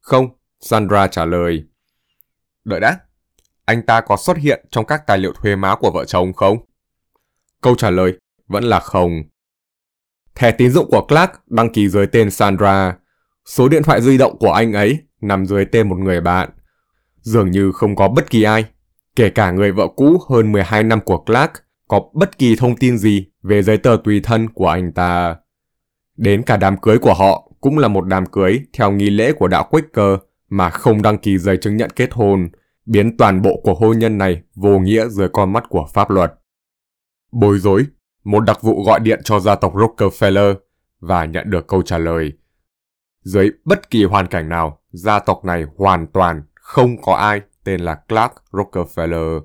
Không, 0.00 0.28
Sandra 0.62 1.06
trả 1.06 1.24
lời. 1.24 1.64
Đợi 2.64 2.80
đã, 2.80 2.98
anh 3.64 3.82
ta 3.82 4.00
có 4.00 4.16
xuất 4.16 4.36
hiện 4.36 4.64
trong 4.70 4.86
các 4.86 5.06
tài 5.06 5.18
liệu 5.18 5.32
thuê 5.32 5.56
má 5.56 5.76
của 5.80 5.90
vợ 5.90 6.04
chồng 6.04 6.32
không? 6.32 6.58
Câu 7.60 7.74
trả 7.74 7.90
lời 7.90 8.18
vẫn 8.48 8.64
là 8.64 8.80
không. 8.80 9.22
Thẻ 10.34 10.52
tín 10.52 10.70
dụng 10.70 10.90
của 10.90 11.06
Clark 11.08 11.30
đăng 11.46 11.72
ký 11.72 11.88
dưới 11.88 12.06
tên 12.06 12.30
Sandra. 12.30 12.96
Số 13.46 13.68
điện 13.68 13.82
thoại 13.82 14.02
di 14.02 14.18
động 14.18 14.38
của 14.38 14.52
anh 14.52 14.72
ấy 14.72 14.98
nằm 15.20 15.46
dưới 15.46 15.64
tên 15.64 15.88
một 15.88 15.98
người 15.98 16.20
bạn. 16.20 16.50
Dường 17.20 17.50
như 17.50 17.72
không 17.72 17.96
có 17.96 18.08
bất 18.08 18.30
kỳ 18.30 18.42
ai, 18.42 18.64
kể 19.16 19.30
cả 19.30 19.50
người 19.50 19.72
vợ 19.72 19.88
cũ 19.96 20.18
hơn 20.28 20.52
12 20.52 20.82
năm 20.82 21.00
của 21.00 21.18
Clark, 21.18 21.52
có 21.88 22.00
bất 22.14 22.38
kỳ 22.38 22.56
thông 22.56 22.76
tin 22.76 22.98
gì 22.98 23.26
về 23.42 23.62
giấy 23.62 23.78
tờ 23.78 23.96
tùy 24.04 24.20
thân 24.24 24.48
của 24.48 24.68
anh 24.68 24.92
ta. 24.92 25.36
Đến 26.16 26.42
cả 26.42 26.56
đám 26.56 26.76
cưới 26.76 26.98
của 26.98 27.14
họ 27.14 27.52
cũng 27.60 27.78
là 27.78 27.88
một 27.88 28.06
đám 28.06 28.26
cưới 28.26 28.60
theo 28.72 28.92
nghi 28.92 29.10
lễ 29.10 29.32
của 29.32 29.48
đạo 29.48 29.68
Quaker 29.70 30.18
mà 30.52 30.70
không 30.70 31.02
đăng 31.02 31.18
ký 31.18 31.38
giấy 31.38 31.56
chứng 31.56 31.76
nhận 31.76 31.90
kết 31.90 32.12
hôn, 32.12 32.48
biến 32.86 33.16
toàn 33.16 33.42
bộ 33.42 33.60
của 33.62 33.74
hôn 33.74 33.98
nhân 33.98 34.18
này 34.18 34.42
vô 34.54 34.78
nghĩa 34.78 35.08
dưới 35.08 35.28
con 35.28 35.52
mắt 35.52 35.64
của 35.68 35.86
pháp 35.92 36.10
luật. 36.10 36.34
Bối 37.32 37.58
rối, 37.58 37.86
một 38.24 38.40
đặc 38.40 38.62
vụ 38.62 38.84
gọi 38.84 39.00
điện 39.00 39.20
cho 39.24 39.40
gia 39.40 39.54
tộc 39.54 39.74
Rockefeller 39.74 40.54
và 41.00 41.24
nhận 41.24 41.50
được 41.50 41.66
câu 41.66 41.82
trả 41.82 41.98
lời. 41.98 42.32
Dưới 43.22 43.50
bất 43.64 43.90
kỳ 43.90 44.04
hoàn 44.04 44.26
cảnh 44.26 44.48
nào, 44.48 44.78
gia 44.90 45.18
tộc 45.18 45.44
này 45.44 45.64
hoàn 45.76 46.06
toàn 46.06 46.42
không 46.54 47.02
có 47.02 47.14
ai 47.14 47.40
tên 47.64 47.80
là 47.80 47.94
Clark 47.94 48.32
Rockefeller. 48.50 49.40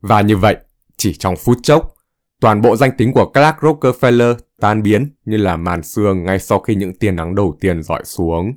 Và 0.00 0.20
như 0.20 0.36
vậy, 0.36 0.56
chỉ 0.96 1.14
trong 1.14 1.34
phút 1.36 1.58
chốc, 1.62 1.94
toàn 2.40 2.60
bộ 2.60 2.76
danh 2.76 2.90
tính 2.98 3.12
của 3.12 3.30
Clark 3.34 3.56
Rockefeller 3.56 4.34
tan 4.60 4.82
biến 4.82 5.10
như 5.24 5.36
là 5.36 5.56
màn 5.56 5.82
sương 5.82 6.24
ngay 6.24 6.38
sau 6.38 6.60
khi 6.60 6.74
những 6.74 6.98
tia 6.98 7.10
nắng 7.10 7.34
đầu 7.34 7.56
tiên 7.60 7.82
dọi 7.82 8.04
xuống. 8.04 8.52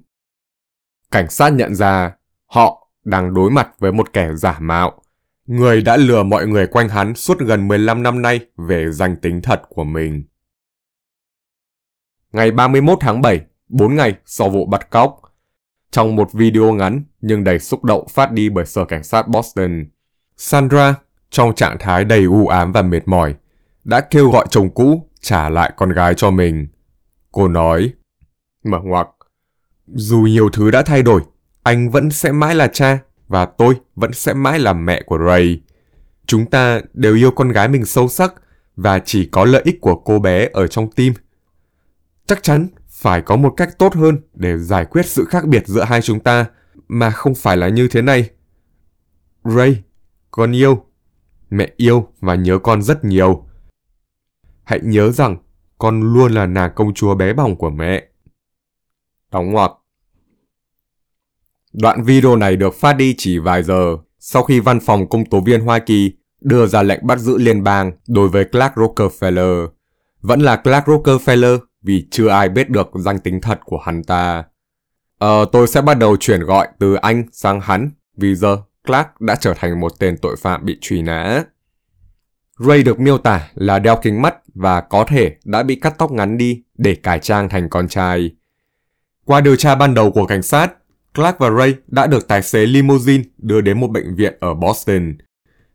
Cảnh 1.11 1.29
sát 1.29 1.49
nhận 1.49 1.75
ra 1.75 2.15
họ 2.45 2.87
đang 3.03 3.33
đối 3.33 3.51
mặt 3.51 3.69
với 3.79 3.91
một 3.91 4.13
kẻ 4.13 4.29
giả 4.35 4.59
mạo, 4.59 5.01
người 5.45 5.81
đã 5.81 5.97
lừa 5.97 6.23
mọi 6.23 6.47
người 6.47 6.67
quanh 6.67 6.89
hắn 6.89 7.15
suốt 7.15 7.39
gần 7.39 7.67
15 7.67 8.03
năm 8.03 8.21
nay 8.21 8.39
về 8.57 8.91
danh 8.91 9.15
tính 9.15 9.41
thật 9.41 9.61
của 9.69 9.83
mình. 9.83 10.23
Ngày 12.31 12.51
31 12.51 12.97
tháng 13.01 13.21
7, 13.21 13.41
4 13.67 13.95
ngày 13.95 14.15
sau 14.25 14.49
vụ 14.49 14.65
bắt 14.65 14.89
cóc, 14.89 15.21
trong 15.91 16.15
một 16.15 16.33
video 16.33 16.71
ngắn 16.73 17.03
nhưng 17.21 17.43
đầy 17.43 17.59
xúc 17.59 17.83
động 17.83 18.07
phát 18.07 18.31
đi 18.31 18.49
bởi 18.49 18.65
sở 18.65 18.85
cảnh 18.85 19.03
sát 19.03 19.27
Boston, 19.27 19.85
Sandra, 20.37 20.95
trong 21.29 21.55
trạng 21.55 21.77
thái 21.79 22.05
đầy 22.05 22.23
u 22.23 22.47
ám 22.47 22.71
và 22.71 22.81
mệt 22.81 23.01
mỏi, 23.07 23.35
đã 23.83 24.01
kêu 24.01 24.29
gọi 24.29 24.45
chồng 24.49 24.69
cũ 24.69 25.09
trả 25.21 25.49
lại 25.49 25.73
con 25.77 25.89
gái 25.89 26.13
cho 26.13 26.31
mình. 26.31 26.67
Cô 27.31 27.47
nói, 27.47 27.93
mở 28.63 28.79
ngoặc, 28.83 29.07
dù 29.93 30.21
nhiều 30.21 30.49
thứ 30.49 30.71
đã 30.71 30.81
thay 30.81 31.03
đổi, 31.03 31.21
anh 31.63 31.89
vẫn 31.89 32.11
sẽ 32.11 32.31
mãi 32.31 32.55
là 32.55 32.67
cha 32.67 32.99
và 33.27 33.45
tôi 33.45 33.75
vẫn 33.95 34.13
sẽ 34.13 34.33
mãi 34.33 34.59
là 34.59 34.73
mẹ 34.73 35.01
của 35.01 35.17
Ray. 35.27 35.61
Chúng 36.25 36.45
ta 36.45 36.81
đều 36.93 37.15
yêu 37.15 37.31
con 37.31 37.49
gái 37.49 37.67
mình 37.67 37.85
sâu 37.85 38.07
sắc 38.07 38.33
và 38.75 38.99
chỉ 38.99 39.25
có 39.25 39.45
lợi 39.45 39.61
ích 39.65 39.81
của 39.81 39.95
cô 39.95 40.19
bé 40.19 40.49
ở 40.53 40.67
trong 40.67 40.91
tim. 40.91 41.13
Chắc 42.25 42.43
chắn 42.43 42.67
phải 42.87 43.21
có 43.21 43.35
một 43.35 43.53
cách 43.57 43.77
tốt 43.77 43.95
hơn 43.95 44.17
để 44.33 44.57
giải 44.57 44.85
quyết 44.85 45.05
sự 45.05 45.25
khác 45.25 45.47
biệt 45.47 45.67
giữa 45.67 45.83
hai 45.83 46.01
chúng 46.01 46.19
ta 46.19 46.45
mà 46.87 47.09
không 47.09 47.35
phải 47.35 47.57
là 47.57 47.69
như 47.69 47.87
thế 47.87 48.01
này. 48.01 48.29
Ray, 49.43 49.83
con 50.31 50.51
yêu. 50.51 50.85
Mẹ 51.49 51.69
yêu 51.77 52.07
và 52.19 52.35
nhớ 52.35 52.59
con 52.59 52.81
rất 52.81 53.03
nhiều. 53.03 53.45
Hãy 54.63 54.79
nhớ 54.83 55.11
rằng 55.11 55.37
con 55.77 56.13
luôn 56.13 56.31
là 56.31 56.45
nàng 56.45 56.71
công 56.75 56.93
chúa 56.93 57.15
bé 57.15 57.33
bỏng 57.33 57.55
của 57.55 57.69
mẹ. 57.69 58.07
Đóng 59.31 59.51
ngoặc. 59.51 59.71
Đoạn 61.73 62.03
video 62.03 62.35
này 62.35 62.55
được 62.55 62.73
phát 62.73 62.93
đi 62.93 63.15
chỉ 63.17 63.37
vài 63.37 63.63
giờ 63.63 63.97
sau 64.19 64.43
khi 64.43 64.59
văn 64.59 64.79
phòng 64.79 65.09
công 65.09 65.25
tố 65.25 65.39
viên 65.39 65.61
Hoa 65.61 65.79
Kỳ 65.79 66.11
đưa 66.41 66.67
ra 66.67 66.83
lệnh 66.83 67.07
bắt 67.07 67.19
giữ 67.19 67.37
liên 67.37 67.63
bang 67.63 67.91
đối 68.07 68.29
với 68.29 68.45
Clark 68.45 68.73
Rockefeller. 68.73 69.67
Vẫn 70.21 70.41
là 70.41 70.55
Clark 70.55 70.85
Rockefeller 70.85 71.59
vì 71.81 72.07
chưa 72.11 72.27
ai 72.27 72.49
biết 72.49 72.69
được 72.69 72.89
danh 72.95 73.19
tính 73.19 73.41
thật 73.41 73.59
của 73.65 73.77
hắn 73.77 74.03
ta. 74.03 74.43
Ờ, 75.17 75.45
tôi 75.51 75.67
sẽ 75.67 75.81
bắt 75.81 75.93
đầu 75.93 76.17
chuyển 76.17 76.43
gọi 76.43 76.67
từ 76.79 76.93
anh 76.93 77.23
sang 77.31 77.61
hắn 77.61 77.91
vì 78.17 78.35
giờ 78.35 78.57
Clark 78.87 79.21
đã 79.21 79.35
trở 79.35 79.53
thành 79.53 79.79
một 79.79 79.99
tên 79.99 80.17
tội 80.17 80.35
phạm 80.35 80.65
bị 80.65 80.77
truy 80.81 81.01
nã. 81.01 81.43
Ray 82.59 82.83
được 82.83 82.99
miêu 82.99 83.17
tả 83.17 83.49
là 83.53 83.79
đeo 83.79 83.95
kính 84.01 84.21
mắt 84.21 84.35
và 84.55 84.81
có 84.81 85.05
thể 85.07 85.35
đã 85.45 85.63
bị 85.63 85.75
cắt 85.75 85.93
tóc 85.97 86.11
ngắn 86.11 86.37
đi 86.37 86.63
để 86.77 86.95
cải 86.95 87.19
trang 87.19 87.49
thành 87.49 87.69
con 87.69 87.87
trai. 87.87 88.31
Qua 89.25 89.41
điều 89.41 89.55
tra 89.55 89.75
ban 89.75 89.93
đầu 89.93 90.11
của 90.11 90.25
cảnh 90.25 90.41
sát, 90.41 90.73
Clark 91.19 91.39
và 91.39 91.49
Ray 91.51 91.75
đã 91.87 92.07
được 92.07 92.27
tài 92.27 92.41
xế 92.41 92.65
limousine 92.65 93.23
đưa 93.37 93.61
đến 93.61 93.79
một 93.79 93.87
bệnh 93.87 94.15
viện 94.15 94.33
ở 94.39 94.53
Boston. 94.53 95.17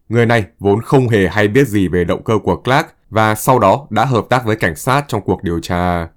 Người 0.09 0.27
này 0.27 0.45
vốn 0.59 0.83
không 0.83 1.09
hề 1.09 1.29
hay 1.29 1.49
biết 1.49 1.69
gì 1.69 1.89
về 1.89 2.05
động 2.05 2.25
cơ 2.25 2.39
của 2.45 2.57
Clark 2.57 2.87
và 3.11 3.35
sau 3.35 3.59
đó 3.59 3.87
đã 3.91 4.05
hợp 4.05 4.27
tác 4.31 4.45
với 4.45 4.57
cảnh 4.57 4.77
sát 4.77 5.05
trong 5.09 5.23
cuộc 5.25 5.43
điều 5.43 5.61
tra. 5.61 6.09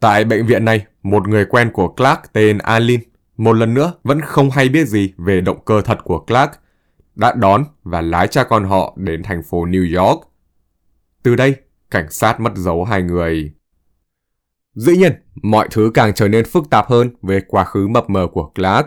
Tại 0.00 0.24
bệnh 0.24 0.46
viện 0.46 0.64
này, 0.64 0.86
một 1.02 1.28
người 1.28 1.44
quen 1.44 1.70
của 1.72 1.88
Clark 1.88 2.20
tên 2.32 2.58
Alin 2.58 3.00
một 3.36 3.52
lần 3.52 3.74
nữa 3.74 3.92
vẫn 4.04 4.20
không 4.20 4.50
hay 4.50 4.68
biết 4.68 4.88
gì 4.88 5.12
về 5.16 5.40
động 5.40 5.64
cơ 5.64 5.80
thật 5.80 5.98
của 6.04 6.18
Clark, 6.18 6.50
đã 7.14 7.34
đón 7.34 7.64
và 7.82 8.00
lái 8.00 8.28
cha 8.28 8.44
con 8.44 8.64
họ 8.64 8.94
đến 8.96 9.22
thành 9.22 9.42
phố 9.42 9.66
New 9.66 10.04
York. 10.04 10.28
Từ 11.22 11.36
đây, 11.36 11.54
cảnh 11.90 12.10
sát 12.10 12.40
mất 12.40 12.52
dấu 12.56 12.84
hai 12.84 13.02
người. 13.02 13.52
Dĩ 14.74 14.96
nhiên, 14.96 15.12
mọi 15.34 15.68
thứ 15.70 15.90
càng 15.94 16.14
trở 16.14 16.28
nên 16.28 16.44
phức 16.44 16.70
tạp 16.70 16.88
hơn 16.88 17.10
về 17.22 17.40
quá 17.48 17.64
khứ 17.64 17.88
mập 17.88 18.10
mờ 18.10 18.26
của 18.32 18.50
Clark. 18.54 18.86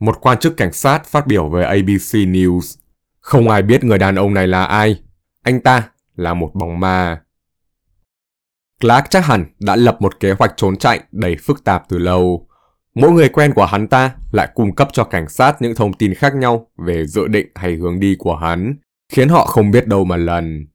Một 0.00 0.18
quan 0.20 0.38
chức 0.38 0.56
cảnh 0.56 0.72
sát 0.72 1.06
phát 1.06 1.26
biểu 1.26 1.48
với 1.48 1.64
ABC 1.64 2.14
News. 2.14 2.76
Không 3.20 3.48
ai 3.48 3.62
biết 3.62 3.84
người 3.84 3.98
đàn 3.98 4.14
ông 4.14 4.34
này 4.34 4.46
là 4.46 4.64
ai. 4.64 5.02
Anh 5.42 5.60
ta 5.60 5.88
là 6.16 6.34
một 6.34 6.50
bóng 6.54 6.80
ma. 6.80 7.20
Clark 8.80 9.10
chắc 9.10 9.26
hẳn 9.26 9.44
đã 9.58 9.76
lập 9.76 9.96
một 10.00 10.20
kế 10.20 10.32
hoạch 10.32 10.52
trốn 10.56 10.76
chạy 10.76 11.00
đầy 11.12 11.36
phức 11.36 11.64
tạp 11.64 11.88
từ 11.88 11.98
lâu. 11.98 12.48
Mỗi 12.94 13.10
người 13.10 13.28
quen 13.28 13.52
của 13.54 13.64
hắn 13.64 13.88
ta 13.88 14.14
lại 14.32 14.48
cung 14.54 14.74
cấp 14.74 14.88
cho 14.92 15.04
cảnh 15.04 15.28
sát 15.28 15.62
những 15.62 15.74
thông 15.74 15.92
tin 15.92 16.14
khác 16.14 16.34
nhau 16.34 16.70
về 16.86 17.06
dự 17.06 17.28
định 17.28 17.46
hay 17.54 17.74
hướng 17.74 18.00
đi 18.00 18.16
của 18.18 18.36
hắn, 18.36 18.76
khiến 19.12 19.28
họ 19.28 19.46
không 19.46 19.70
biết 19.70 19.86
đâu 19.86 20.04
mà 20.04 20.16
lần. 20.16 20.66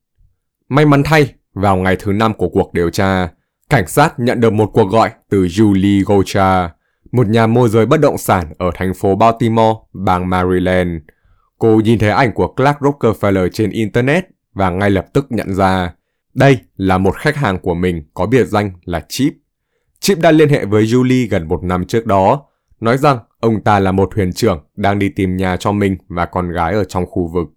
May 0.70 0.86
mắn 0.86 1.04
thay, 1.06 1.34
vào 1.54 1.78
ngày 1.78 1.96
thứ 2.00 2.14
năm 2.14 2.34
của 2.34 2.50
cuộc 2.50 2.74
điều 2.74 2.90
tra, 2.90 3.30
cảnh 3.70 3.88
sát 3.88 4.20
nhận 4.20 4.42
được 4.42 4.54
một 4.54 4.70
cuộc 4.74 4.92
gọi 4.92 5.12
từ 5.30 5.46
Julie 5.46 6.04
Gocha, 6.06 6.70
một 7.12 7.28
nhà 7.28 7.48
môi 7.48 7.70
giới 7.70 7.86
bất 7.86 8.02
động 8.02 8.18
sản 8.18 8.54
ở 8.58 8.72
thành 8.76 8.94
phố 8.94 9.16
Baltimore, 9.16 9.80
bang 9.94 10.30
Maryland. 10.30 10.90
Cô 11.58 11.82
nhìn 11.84 12.00
thấy 12.00 12.10
ảnh 12.10 12.34
của 12.34 12.48
Clark 12.48 12.78
Rockefeller 12.80 13.50
trên 13.50 13.70
Internet 13.70 14.26
và 14.54 14.70
ngay 14.70 14.90
lập 14.90 15.06
tức 15.14 15.26
nhận 15.30 15.54
ra 15.54 15.94
đây 16.34 16.58
là 16.78 16.98
một 16.98 17.16
khách 17.18 17.36
hàng 17.36 17.60
của 17.60 17.74
mình 17.74 18.04
có 18.14 18.26
biệt 18.26 18.46
danh 18.46 18.72
là 18.84 19.02
Chip. 19.10 19.34
Chip 20.00 20.20
đã 20.20 20.32
liên 20.32 20.50
hệ 20.50 20.66
với 20.66 20.84
Julie 20.84 21.28
gần 21.30 21.48
một 21.48 21.64
năm 21.64 21.86
trước 21.86 22.06
đó, 22.06 22.46
nói 22.80 22.98
rằng 22.98 23.18
ông 23.40 23.62
ta 23.64 23.80
là 23.80 23.92
một 23.92 24.10
thuyền 24.16 24.34
trưởng 24.34 24.64
đang 24.76 25.00
đi 25.00 25.10
tìm 25.10 25.38
nhà 25.38 25.58
cho 25.58 25.72
mình 25.72 25.98
và 26.08 26.26
con 26.26 26.50
gái 26.52 26.74
ở 26.74 26.84
trong 26.84 27.06
khu 27.06 27.28
vực. 27.28 27.48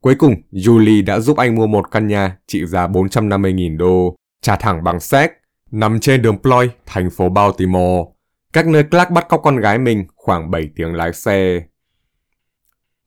Cuối 0.00 0.14
cùng, 0.14 0.34
Julie 0.52 1.04
đã 1.04 1.20
giúp 1.20 1.36
anh 1.36 1.54
mua 1.54 1.66
một 1.66 1.90
căn 1.90 2.06
nhà 2.06 2.36
trị 2.46 2.66
giá 2.66 2.86
450.000 2.86 3.76
đô, 3.76 4.16
trả 4.42 4.56
thẳng 4.56 4.84
bằng 4.84 5.00
xác 5.00 5.32
nằm 5.70 6.00
trên 6.00 6.22
đường 6.22 6.38
Ploy, 6.42 6.68
thành 6.86 7.10
phố 7.10 7.28
Baltimore, 7.28 8.10
cách 8.52 8.66
nơi 8.66 8.84
Clark 8.84 9.10
bắt 9.10 9.28
cóc 9.28 9.40
con 9.44 9.56
gái 9.56 9.78
mình 9.78 10.06
khoảng 10.16 10.50
7 10.50 10.70
tiếng 10.76 10.94
lái 10.94 11.12
xe. 11.12 11.62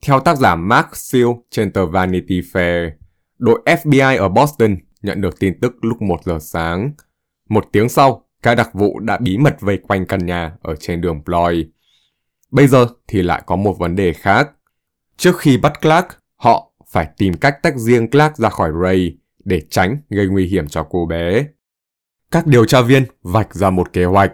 Theo 0.01 0.19
tác 0.19 0.37
giả 0.37 0.55
Mark 0.55 0.95
Seal 0.95 1.27
trên 1.49 1.71
tờ 1.71 1.85
Vanity 1.85 2.41
Fair, 2.41 2.91
đội 3.37 3.61
FBI 3.65 4.17
ở 4.17 4.29
Boston 4.29 4.77
nhận 5.01 5.21
được 5.21 5.39
tin 5.39 5.59
tức 5.59 5.73
lúc 5.81 6.01
1 6.01 6.23
giờ 6.25 6.37
sáng. 6.41 6.91
Một 7.49 7.65
tiếng 7.71 7.89
sau, 7.89 8.27
các 8.41 8.55
đặc 8.55 8.69
vụ 8.73 8.99
đã 8.99 9.17
bí 9.17 9.37
mật 9.37 9.57
vây 9.59 9.77
quanh 9.77 10.05
căn 10.05 10.25
nhà 10.25 10.53
ở 10.61 10.75
trên 10.75 11.01
đường 11.01 11.23
Ploy. 11.25 11.65
Bây 12.51 12.67
giờ 12.67 12.87
thì 13.07 13.21
lại 13.21 13.43
có 13.45 13.55
một 13.55 13.79
vấn 13.79 13.95
đề 13.95 14.13
khác. 14.13 14.49
Trước 15.17 15.39
khi 15.39 15.57
bắt 15.57 15.81
Clark, 15.81 16.07
họ 16.35 16.71
phải 16.87 17.07
tìm 17.17 17.33
cách 17.33 17.57
tách 17.63 17.75
riêng 17.77 18.09
Clark 18.09 18.35
ra 18.37 18.49
khỏi 18.49 18.71
Ray 18.83 19.17
để 19.45 19.61
tránh 19.69 19.97
gây 20.09 20.27
nguy 20.27 20.47
hiểm 20.47 20.67
cho 20.67 20.87
cô 20.89 21.05
bé. 21.05 21.45
Các 22.31 22.47
điều 22.47 22.65
tra 22.65 22.81
viên 22.81 23.05
vạch 23.21 23.55
ra 23.55 23.69
một 23.69 23.93
kế 23.93 24.05
hoạch. 24.05 24.31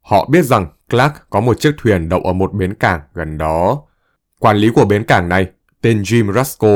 Họ 0.00 0.28
biết 0.28 0.42
rằng 0.42 0.66
Clark 0.90 1.12
có 1.30 1.40
một 1.40 1.60
chiếc 1.60 1.74
thuyền 1.78 2.08
đậu 2.08 2.20
ở 2.20 2.32
một 2.32 2.52
bến 2.54 2.74
cảng 2.74 3.00
gần 3.14 3.38
đó. 3.38 3.82
Quản 4.38 4.56
lý 4.56 4.70
của 4.74 4.84
bến 4.84 5.04
cảng 5.04 5.28
này, 5.28 5.50
tên 5.80 6.02
Jim 6.02 6.32
Rasko, 6.32 6.68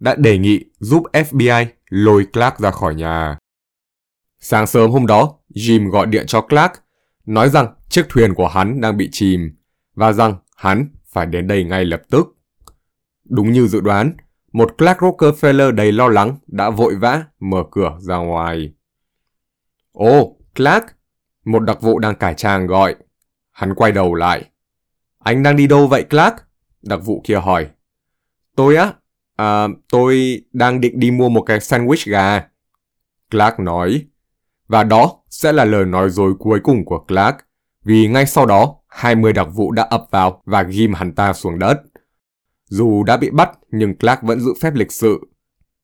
đã 0.00 0.14
đề 0.14 0.38
nghị 0.38 0.64
giúp 0.78 1.02
FBI 1.12 1.66
lôi 1.88 2.26
Clark 2.32 2.58
ra 2.58 2.70
khỏi 2.70 2.94
nhà. 2.94 3.38
Sáng 4.40 4.66
sớm 4.66 4.90
hôm 4.90 5.06
đó, 5.06 5.38
Jim 5.54 5.90
gọi 5.90 6.06
điện 6.06 6.26
cho 6.26 6.40
Clark, 6.40 6.72
nói 7.26 7.48
rằng 7.48 7.74
chiếc 7.88 8.06
thuyền 8.08 8.34
của 8.34 8.48
hắn 8.48 8.80
đang 8.80 8.96
bị 8.96 9.08
chìm 9.12 9.56
và 9.94 10.12
rằng 10.12 10.36
hắn 10.56 10.88
phải 11.06 11.26
đến 11.26 11.46
đây 11.46 11.64
ngay 11.64 11.84
lập 11.84 12.02
tức. 12.10 12.36
Đúng 13.24 13.52
như 13.52 13.66
dự 13.66 13.80
đoán, 13.80 14.12
một 14.54 14.78
Clark 14.78 14.98
Rockefeller 14.98 15.70
đầy 15.70 15.92
lo 15.92 16.08
lắng 16.08 16.36
đã 16.46 16.70
vội 16.70 16.94
vã 16.96 17.24
mở 17.40 17.64
cửa 17.70 17.96
ra 18.00 18.16
ngoài. 18.16 18.72
Oh, 19.98 20.36
Clark! 20.54 20.84
Một 21.44 21.58
đặc 21.58 21.80
vụ 21.80 21.98
đang 21.98 22.14
cải 22.14 22.34
trang 22.34 22.66
gọi. 22.66 22.94
Hắn 23.50 23.74
quay 23.74 23.92
đầu 23.92 24.14
lại. 24.14 24.44
Anh 25.18 25.42
đang 25.42 25.56
đi 25.56 25.66
đâu 25.66 25.86
vậy 25.86 26.02
Clark? 26.02 26.34
Đặc 26.82 27.00
vụ 27.04 27.20
kia 27.24 27.36
hỏi. 27.36 27.66
Tôi 28.56 28.76
á? 28.76 28.92
À, 29.36 29.68
tôi 29.90 30.42
đang 30.52 30.80
định 30.80 31.00
đi 31.00 31.10
mua 31.10 31.28
một 31.28 31.42
cái 31.42 31.58
sandwich 31.58 32.10
gà. 32.10 32.44
Clark 33.30 33.60
nói. 33.60 34.06
Và 34.68 34.84
đó 34.84 35.12
sẽ 35.30 35.52
là 35.52 35.64
lời 35.64 35.84
nói 35.84 36.10
dối 36.10 36.34
cuối 36.38 36.60
cùng 36.64 36.84
của 36.84 36.98
Clark, 36.98 37.36
vì 37.84 38.08
ngay 38.08 38.26
sau 38.26 38.46
đó, 38.46 38.76
20 38.88 39.32
đặc 39.32 39.48
vụ 39.54 39.72
đã 39.72 39.82
ập 39.82 40.06
vào 40.10 40.42
và 40.44 40.62
ghim 40.62 40.94
hắn 40.94 41.14
ta 41.14 41.32
xuống 41.32 41.58
đất. 41.58 41.82
Dù 42.74 43.04
đã 43.04 43.16
bị 43.16 43.30
bắt, 43.30 43.50
nhưng 43.70 43.94
Clark 43.94 44.22
vẫn 44.22 44.40
giữ 44.40 44.54
phép 44.60 44.74
lịch 44.74 44.92
sự. 44.92 45.20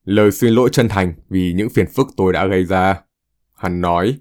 Lời 0.05 0.33
xin 0.33 0.55
lỗi 0.55 0.69
chân 0.73 0.89
thành 0.89 1.15
vì 1.29 1.53
những 1.53 1.69
phiền 1.71 1.87
phức 1.87 2.07
tôi 2.17 2.33
đã 2.33 2.47
gây 2.47 2.65
ra. 2.65 3.01
Hắn 3.57 3.81
nói. 3.81 4.19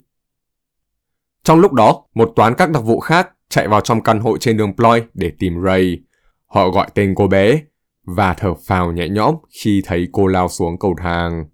Trong 1.43 1.59
lúc 1.59 1.73
đó, 1.73 2.03
một 2.13 2.33
toán 2.35 2.53
các 2.55 2.71
đặc 2.71 2.83
vụ 2.83 2.99
khác 2.99 3.29
chạy 3.49 3.67
vào 3.67 3.81
trong 3.81 4.03
căn 4.03 4.19
hộ 4.19 4.37
trên 4.37 4.57
đường 4.57 4.75
Ploy 4.75 5.01
để 5.13 5.31
tìm 5.39 5.63
Ray. 5.65 5.97
Họ 6.45 6.69
gọi 6.69 6.87
tên 6.93 7.13
cô 7.15 7.27
bé 7.27 7.61
và 8.03 8.33
thở 8.33 8.53
phào 8.53 8.91
nhẹ 8.91 9.09
nhõm 9.09 9.35
khi 9.63 9.81
thấy 9.85 10.07
cô 10.11 10.27
lao 10.27 10.49
xuống 10.49 10.79
cầu 10.79 10.95
thang. 11.01 11.45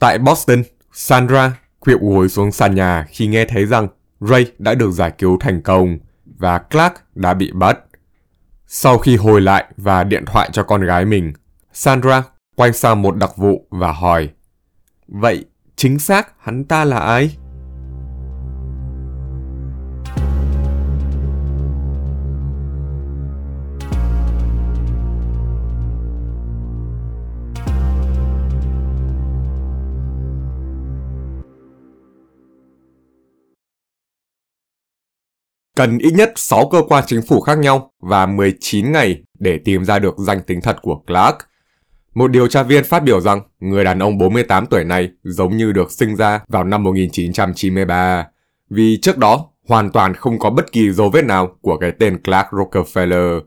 Tại 0.00 0.18
Boston, 0.18 0.62
Sandra 0.92 1.60
khuỵu 1.80 1.98
gối 2.00 2.28
xuống 2.28 2.52
sàn 2.52 2.74
nhà 2.74 3.06
khi 3.08 3.26
nghe 3.26 3.44
thấy 3.44 3.66
rằng 3.66 3.88
Ray 4.20 4.52
đã 4.58 4.74
được 4.74 4.90
giải 4.90 5.12
cứu 5.18 5.36
thành 5.40 5.62
công 5.62 5.98
và 6.24 6.58
Clark 6.58 6.94
đã 7.14 7.34
bị 7.34 7.52
bắt. 7.52 7.78
Sau 8.70 8.98
khi 8.98 9.16
hồi 9.16 9.40
lại 9.40 9.64
và 9.76 10.04
điện 10.04 10.24
thoại 10.26 10.50
cho 10.52 10.62
con 10.62 10.80
gái 10.80 11.04
mình, 11.04 11.32
Sandra 11.72 12.22
quay 12.56 12.72
sang 12.72 13.02
một 13.02 13.16
đặc 13.16 13.30
vụ 13.36 13.66
và 13.70 13.92
hỏi 13.92 14.30
Vậy 15.06 15.44
chính 15.76 15.98
xác 15.98 16.32
hắn 16.38 16.64
ta 16.64 16.84
là 16.84 16.98
ai? 16.98 17.36
Cần 35.78 35.98
ít 35.98 36.10
nhất 36.10 36.32
6 36.36 36.68
cơ 36.72 36.82
quan 36.88 37.04
chính 37.06 37.22
phủ 37.22 37.40
khác 37.40 37.58
nhau 37.58 37.92
và 38.00 38.26
19 38.26 38.92
ngày 38.92 39.22
để 39.38 39.58
tìm 39.64 39.84
ra 39.84 39.98
được 39.98 40.14
danh 40.18 40.40
tính 40.46 40.60
thật 40.60 40.76
của 40.82 41.02
Clark. 41.06 41.36
Một 42.14 42.30
điều 42.30 42.48
tra 42.48 42.62
viên 42.62 42.84
phát 42.84 43.02
biểu 43.02 43.20
rằng 43.20 43.40
người 43.60 43.84
đàn 43.84 43.98
ông 43.98 44.18
48 44.18 44.66
tuổi 44.66 44.84
này 44.84 45.10
giống 45.22 45.56
như 45.56 45.72
được 45.72 45.92
sinh 45.92 46.16
ra 46.16 46.40
vào 46.48 46.64
năm 46.64 46.82
1993, 46.82 48.26
vì 48.70 48.98
trước 49.02 49.18
đó 49.18 49.46
hoàn 49.68 49.90
toàn 49.90 50.14
không 50.14 50.38
có 50.38 50.50
bất 50.50 50.72
kỳ 50.72 50.90
dấu 50.90 51.10
vết 51.10 51.24
nào 51.24 51.56
của 51.60 51.76
cái 51.76 51.92
tên 51.98 52.22
Clark 52.22 52.48
Rockefeller. 52.48 53.40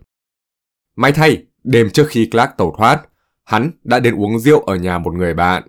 May 0.95 1.11
thay, 1.11 1.43
đêm 1.63 1.89
trước 1.89 2.07
khi 2.09 2.25
Clark 2.25 2.51
tẩu 2.57 2.75
thoát, 2.77 3.01
hắn 3.43 3.71
đã 3.83 3.99
đến 3.99 4.15
uống 4.15 4.39
rượu 4.39 4.59
ở 4.59 4.75
nhà 4.75 4.97
một 4.97 5.13
người 5.13 5.33
bạn. 5.33 5.63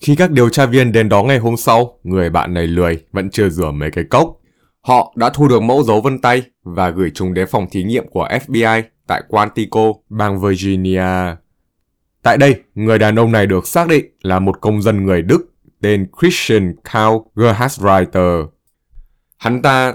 Khi 0.00 0.16
các 0.16 0.30
điều 0.30 0.48
tra 0.48 0.66
viên 0.66 0.92
đến 0.92 1.08
đó 1.08 1.22
ngày 1.22 1.38
hôm 1.38 1.56
sau, 1.56 1.98
người 2.02 2.30
bạn 2.30 2.54
này 2.54 2.66
lười 2.66 3.04
vẫn 3.12 3.30
chưa 3.30 3.48
rửa 3.48 3.70
mấy 3.70 3.90
cái 3.90 4.04
cốc. 4.04 4.41
Họ 4.82 5.12
đã 5.16 5.30
thu 5.34 5.48
được 5.48 5.62
mẫu 5.62 5.82
dấu 5.82 6.00
vân 6.00 6.18
tay 6.18 6.42
và 6.62 6.90
gửi 6.90 7.10
chúng 7.14 7.34
đến 7.34 7.48
phòng 7.50 7.66
thí 7.70 7.82
nghiệm 7.82 8.08
của 8.08 8.28
FBI 8.28 8.82
tại 9.06 9.22
Quantico, 9.28 9.92
bang 10.08 10.40
Virginia. 10.40 11.36
Tại 12.22 12.38
đây, 12.38 12.62
người 12.74 12.98
đàn 12.98 13.16
ông 13.18 13.32
này 13.32 13.46
được 13.46 13.66
xác 13.66 13.88
định 13.88 14.04
là 14.22 14.38
một 14.38 14.60
công 14.60 14.82
dân 14.82 15.06
người 15.06 15.22
Đức 15.22 15.52
tên 15.80 16.06
Christian 16.20 16.74
Karl 16.84 17.16
Gerhardsreiter. 17.36 18.46
Hắn 19.38 19.62
ta 19.62 19.94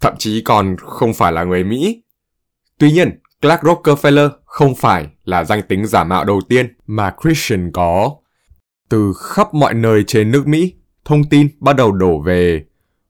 thậm 0.00 0.14
chí 0.18 0.42
còn 0.44 0.76
không 0.78 1.14
phải 1.14 1.32
là 1.32 1.44
người 1.44 1.64
Mỹ. 1.64 2.02
Tuy 2.78 2.92
nhiên, 2.92 3.20
Clark 3.42 3.60
Rockefeller 3.62 4.30
không 4.44 4.74
phải 4.74 5.06
là 5.24 5.44
danh 5.44 5.62
tính 5.68 5.86
giả 5.86 6.04
mạo 6.04 6.24
đầu 6.24 6.40
tiên 6.48 6.76
mà 6.86 7.14
Christian 7.22 7.72
có. 7.72 8.16
Từ 8.88 9.12
khắp 9.18 9.54
mọi 9.54 9.74
nơi 9.74 10.04
trên 10.06 10.30
nước 10.30 10.46
Mỹ, 10.46 10.74
thông 11.04 11.24
tin 11.24 11.48
bắt 11.60 11.76
đầu 11.76 11.92
đổ 11.92 12.20
về 12.20 12.64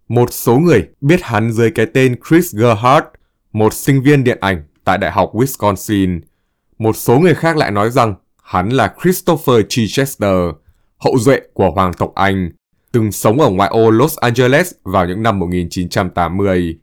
một 0.09 0.33
số 0.33 0.59
người 0.59 0.89
biết 1.01 1.23
hắn 1.23 1.53
dưới 1.53 1.71
cái 1.71 1.87
tên 1.87 2.17
Chris 2.29 2.55
Gerhardt, 2.55 3.07
một 3.53 3.75
sinh 3.75 4.03
viên 4.03 4.25
điện 4.25 4.39
ảnh 4.41 4.63
tại 4.85 4.99
Đại 4.99 5.11
học 5.11 5.31
Wisconsin. 5.35 6.21
Một 6.79 6.97
số 6.97 7.19
người 7.19 7.35
khác 7.35 7.57
lại 7.57 7.71
nói 7.71 7.91
rằng 7.91 8.15
hắn 8.43 8.69
là 8.69 8.95
Christopher 9.03 9.57
Chichester, 9.69 10.37
hậu 10.99 11.19
duệ 11.19 11.41
của 11.53 11.71
Hoàng 11.71 11.93
tộc 11.93 12.13
Anh. 12.15 12.51
từng 12.93 13.13
sống 13.13 13.41
ở 13.41 13.51
ngoại 13.51 13.71
ô 13.71 13.91
Los 13.91 14.17
Angeles 14.17 14.73
vào 14.83 15.07
những 15.07 15.23
năm 15.23 15.39
1980. 15.39 16.79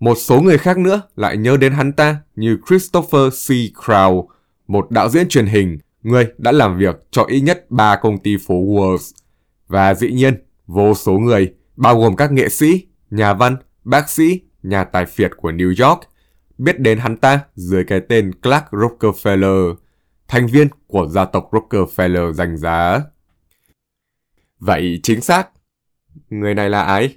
Một 0.00 0.14
số 0.18 0.40
người 0.40 0.58
khác 0.58 0.78
nữa 0.78 1.02
lại 1.16 1.36
nhớ 1.36 1.56
đến 1.56 1.72
hắn 1.72 1.92
ta 1.92 2.16
như 2.36 2.58
Christopher 2.68 3.32
C. 3.46 3.50
Crow, 3.74 4.26
một 4.68 4.90
đạo 4.90 5.08
diễn 5.08 5.28
truyền 5.28 5.46
hình, 5.46 5.78
người 6.02 6.26
đã 6.38 6.52
làm 6.52 6.78
việc 6.78 6.96
cho 7.10 7.24
ít 7.28 7.40
nhất 7.40 7.70
3 7.70 7.96
công 7.96 8.18
ty 8.18 8.36
phố 8.46 8.54
Wolves. 8.54 9.12
Và 9.68 9.94
dĩ 9.94 10.12
nhiên, 10.12 10.34
vô 10.66 10.94
số 10.94 11.12
người, 11.12 11.52
bao 11.78 12.00
gồm 12.00 12.16
các 12.16 12.32
nghệ 12.32 12.48
sĩ, 12.48 12.86
nhà 13.10 13.34
văn, 13.34 13.56
bác 13.84 14.10
sĩ, 14.10 14.40
nhà 14.62 14.84
tài 14.84 15.06
phiệt 15.06 15.30
của 15.36 15.50
New 15.50 15.88
York, 15.88 16.00
biết 16.58 16.80
đến 16.80 16.98
hắn 16.98 17.16
ta 17.16 17.40
dưới 17.54 17.84
cái 17.84 18.00
tên 18.08 18.32
Clark 18.42 18.64
Rockefeller, 18.70 19.74
thành 20.28 20.46
viên 20.46 20.68
của 20.86 21.06
gia 21.06 21.24
tộc 21.24 21.50
Rockefeller 21.52 22.32
danh 22.32 22.56
giá. 22.56 23.00
Vậy 24.58 25.00
chính 25.02 25.20
xác, 25.20 25.48
người 26.30 26.54
này 26.54 26.70
là 26.70 26.82
ai? 26.82 27.16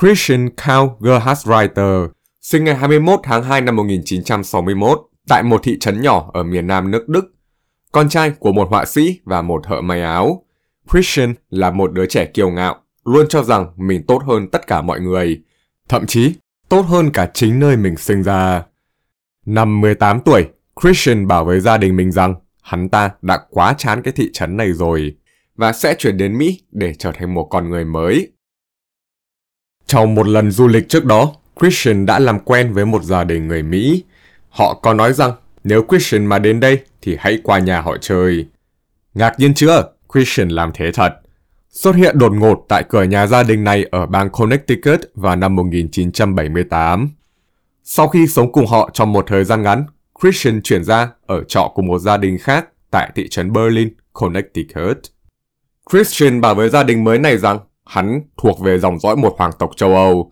Christian 0.00 0.48
Count 0.48 0.90
Gerhardsreiter, 1.00 2.10
sinh 2.40 2.64
ngày 2.64 2.74
21 2.74 3.20
tháng 3.22 3.42
2 3.42 3.60
năm 3.60 3.76
1961 3.76 5.00
tại 5.28 5.42
một 5.42 5.60
thị 5.64 5.78
trấn 5.78 6.02
nhỏ 6.02 6.30
ở 6.34 6.42
miền 6.42 6.66
nam 6.66 6.90
nước 6.90 7.08
Đức. 7.08 7.34
Con 7.92 8.08
trai 8.08 8.30
của 8.30 8.52
một 8.52 8.68
họa 8.70 8.84
sĩ 8.84 9.20
và 9.24 9.42
một 9.42 9.62
thợ 9.64 9.80
may 9.80 10.02
áo. 10.02 10.44
Christian 10.90 11.34
là 11.50 11.70
một 11.70 11.92
đứa 11.92 12.06
trẻ 12.06 12.26
kiêu 12.26 12.50
ngạo, 12.50 12.82
luôn 13.04 13.26
cho 13.28 13.42
rằng 13.42 13.66
mình 13.76 14.02
tốt 14.06 14.22
hơn 14.26 14.48
tất 14.48 14.66
cả 14.66 14.82
mọi 14.82 15.00
người, 15.00 15.40
thậm 15.88 16.06
chí 16.06 16.34
tốt 16.68 16.80
hơn 16.80 17.10
cả 17.10 17.30
chính 17.34 17.60
nơi 17.60 17.76
mình 17.76 17.96
sinh 17.96 18.22
ra. 18.22 18.62
Năm 19.46 19.80
18 19.80 20.20
tuổi, 20.20 20.48
Christian 20.82 21.26
bảo 21.26 21.44
với 21.44 21.60
gia 21.60 21.76
đình 21.76 21.96
mình 21.96 22.12
rằng 22.12 22.34
hắn 22.62 22.88
ta 22.88 23.10
đã 23.22 23.38
quá 23.50 23.74
chán 23.78 24.02
cái 24.02 24.12
thị 24.16 24.30
trấn 24.32 24.56
này 24.56 24.72
rồi 24.72 25.16
và 25.56 25.72
sẽ 25.72 25.94
chuyển 25.98 26.16
đến 26.16 26.38
Mỹ 26.38 26.60
để 26.70 26.94
trở 26.94 27.12
thành 27.12 27.34
một 27.34 27.44
con 27.50 27.70
người 27.70 27.84
mới. 27.84 28.32
Trong 29.86 30.14
một 30.14 30.26
lần 30.26 30.50
du 30.50 30.68
lịch 30.68 30.88
trước 30.88 31.04
đó, 31.04 31.32
Christian 31.60 32.06
đã 32.06 32.18
làm 32.18 32.38
quen 32.40 32.72
với 32.72 32.86
một 32.86 33.02
gia 33.02 33.24
đình 33.24 33.48
người 33.48 33.62
Mỹ. 33.62 34.04
Họ 34.48 34.74
có 34.74 34.94
nói 34.94 35.12
rằng 35.12 35.32
nếu 35.64 35.84
Christian 35.88 36.26
mà 36.26 36.38
đến 36.38 36.60
đây 36.60 36.78
thì 37.02 37.16
hãy 37.18 37.40
qua 37.42 37.58
nhà 37.58 37.80
họ 37.80 37.96
chơi. 37.96 38.46
Ngạc 39.14 39.34
nhiên 39.38 39.54
chưa? 39.54 39.92
Christian 40.12 40.48
làm 40.48 40.70
thế 40.74 40.92
thật. 40.92 41.14
Xuất 41.70 41.96
hiện 41.96 42.18
đột 42.18 42.32
ngột 42.32 42.64
tại 42.68 42.84
cửa 42.88 43.02
nhà 43.02 43.26
gia 43.26 43.42
đình 43.42 43.64
này 43.64 43.84
ở 43.90 44.06
bang 44.06 44.30
Connecticut 44.30 45.00
vào 45.14 45.36
năm 45.36 45.56
1978. 45.56 47.08
Sau 47.84 48.08
khi 48.08 48.26
sống 48.26 48.52
cùng 48.52 48.66
họ 48.66 48.90
trong 48.92 49.12
một 49.12 49.24
thời 49.28 49.44
gian 49.44 49.62
ngắn, 49.62 49.84
Christian 50.22 50.62
chuyển 50.62 50.84
ra 50.84 51.10
ở 51.26 51.44
trọ 51.44 51.72
của 51.74 51.82
một 51.82 51.98
gia 51.98 52.16
đình 52.16 52.38
khác 52.38 52.68
tại 52.90 53.10
thị 53.14 53.28
trấn 53.28 53.52
Berlin, 53.52 53.94
Connecticut. 54.12 54.98
Christian 55.90 56.40
bảo 56.40 56.54
với 56.54 56.68
gia 56.68 56.82
đình 56.82 57.04
mới 57.04 57.18
này 57.18 57.38
rằng 57.38 57.58
hắn 57.84 58.20
thuộc 58.36 58.60
về 58.60 58.78
dòng 58.78 58.98
dõi 58.98 59.16
một 59.16 59.34
hoàng 59.38 59.52
tộc 59.58 59.70
châu 59.76 59.94
Âu. 59.94 60.30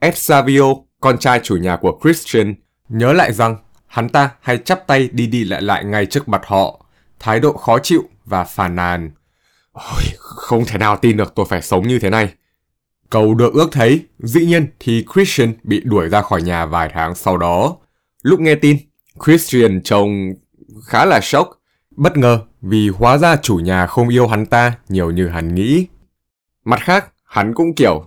Ed 0.00 0.14
Savio, 0.16 0.74
con 1.00 1.18
trai 1.18 1.40
chủ 1.42 1.56
nhà 1.56 1.76
của 1.76 1.98
Christian, 2.02 2.54
nhớ 2.88 3.12
lại 3.12 3.32
rằng 3.32 3.56
hắn 3.86 4.08
ta 4.08 4.30
hay 4.40 4.58
chắp 4.58 4.86
tay 4.86 5.08
đi 5.12 5.26
đi 5.26 5.44
lại 5.44 5.62
lại 5.62 5.84
ngay 5.84 6.06
trước 6.06 6.28
mặt 6.28 6.42
họ, 6.44 6.86
thái 7.18 7.40
độ 7.40 7.52
khó 7.52 7.78
chịu 7.78 8.02
và 8.24 8.44
phàn 8.44 8.76
nàn. 8.76 9.10
Ôi, 9.72 10.02
không 10.18 10.64
thể 10.64 10.78
nào 10.78 10.96
tin 10.96 11.16
được 11.16 11.32
tôi 11.34 11.46
phải 11.48 11.62
sống 11.62 11.88
như 11.88 11.98
thế 11.98 12.10
này. 12.10 12.34
Cầu 13.10 13.34
được 13.34 13.54
ước 13.54 13.68
thấy, 13.72 14.06
dĩ 14.18 14.46
nhiên 14.46 14.66
thì 14.80 15.04
Christian 15.14 15.54
bị 15.62 15.80
đuổi 15.84 16.08
ra 16.08 16.22
khỏi 16.22 16.42
nhà 16.42 16.66
vài 16.66 16.90
tháng 16.92 17.14
sau 17.14 17.36
đó. 17.36 17.76
Lúc 18.22 18.40
nghe 18.40 18.54
tin, 18.54 18.76
Christian 19.24 19.80
trông 19.82 20.34
khá 20.86 21.04
là 21.04 21.20
sốc, 21.20 21.50
bất 21.96 22.16
ngờ 22.16 22.40
vì 22.62 22.88
hóa 22.88 23.18
ra 23.18 23.36
chủ 23.36 23.56
nhà 23.56 23.86
không 23.86 24.08
yêu 24.08 24.28
hắn 24.28 24.46
ta 24.46 24.72
nhiều 24.88 25.10
như 25.10 25.28
hắn 25.28 25.54
nghĩ. 25.54 25.86
Mặt 26.64 26.80
khác, 26.82 27.12
hắn 27.24 27.54
cũng 27.54 27.74
kiểu 27.74 28.04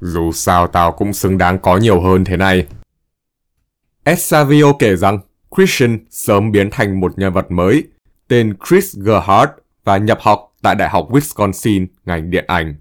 dù 0.00 0.32
sao 0.32 0.66
tao 0.66 0.92
cũng 0.92 1.12
xứng 1.12 1.38
đáng 1.38 1.58
có 1.58 1.76
nhiều 1.76 2.00
hơn 2.00 2.24
thế 2.24 2.36
này. 2.36 2.66
Savio 4.16 4.72
kể 4.78 4.96
rằng 4.96 5.18
Christian 5.56 5.98
sớm 6.10 6.52
biến 6.52 6.68
thành 6.70 7.00
một 7.00 7.18
nhân 7.18 7.32
vật 7.32 7.50
mới, 7.50 7.84
tên 8.30 8.54
Chris 8.68 8.96
Gerhardt 8.96 9.52
và 9.84 9.96
nhập 9.96 10.18
học 10.20 10.52
tại 10.62 10.74
Đại 10.74 10.88
học 10.88 11.08
Wisconsin 11.10 11.86
ngành 12.04 12.30
điện 12.30 12.44
ảnh. 12.48 12.74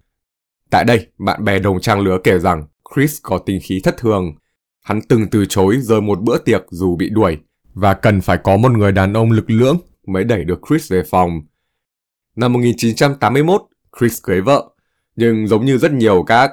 Tại 0.69 0.83
đây, 0.83 1.07
bạn 1.17 1.43
bè 1.43 1.59
đồng 1.59 1.79
trang 1.79 1.99
lứa 1.99 2.17
kể 2.23 2.39
rằng 2.39 2.63
Chris 2.95 3.17
có 3.23 3.37
tinh 3.37 3.59
khí 3.63 3.81
thất 3.83 3.97
thường. 3.97 4.35
Hắn 4.83 5.01
từng 5.01 5.27
từ 5.31 5.45
chối 5.45 5.77
rời 5.81 6.01
một 6.01 6.21
bữa 6.21 6.37
tiệc 6.37 6.61
dù 6.69 6.95
bị 6.95 7.09
đuổi 7.09 7.37
và 7.73 7.93
cần 7.93 8.21
phải 8.21 8.37
có 8.43 8.57
một 8.57 8.71
người 8.71 8.91
đàn 8.91 9.13
ông 9.13 9.31
lực 9.31 9.49
lưỡng 9.49 9.77
mới 10.07 10.23
đẩy 10.23 10.43
được 10.43 10.59
Chris 10.69 10.91
về 10.91 11.03
phòng. 11.03 11.41
Năm 12.35 12.53
1981, 12.53 13.61
Chris 13.99 14.23
cưới 14.23 14.41
vợ, 14.41 14.69
nhưng 15.15 15.47
giống 15.47 15.65
như 15.65 15.77
rất 15.77 15.91
nhiều 15.91 16.23
các 16.27 16.51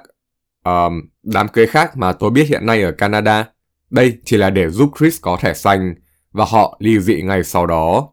um, 0.65 1.03
đám 1.23 1.49
cưới 1.49 1.67
khác 1.67 1.97
mà 1.97 2.13
tôi 2.13 2.31
biết 2.31 2.49
hiện 2.49 2.67
nay 2.67 2.83
ở 2.83 2.93
Canada, 2.93 3.49
đây 3.91 4.19
chỉ 4.25 4.37
là 4.37 4.51
để 4.51 4.71
giúp 4.71 4.91
Chris 4.99 5.21
có 5.21 5.39
thẻ 5.41 5.55
xanh 5.55 5.95
và 6.33 6.45
họ 6.45 6.77
ly 6.81 7.01
dị 7.01 7.23
ngay 7.23 7.45
sau 7.45 7.67
đó. 7.67 8.13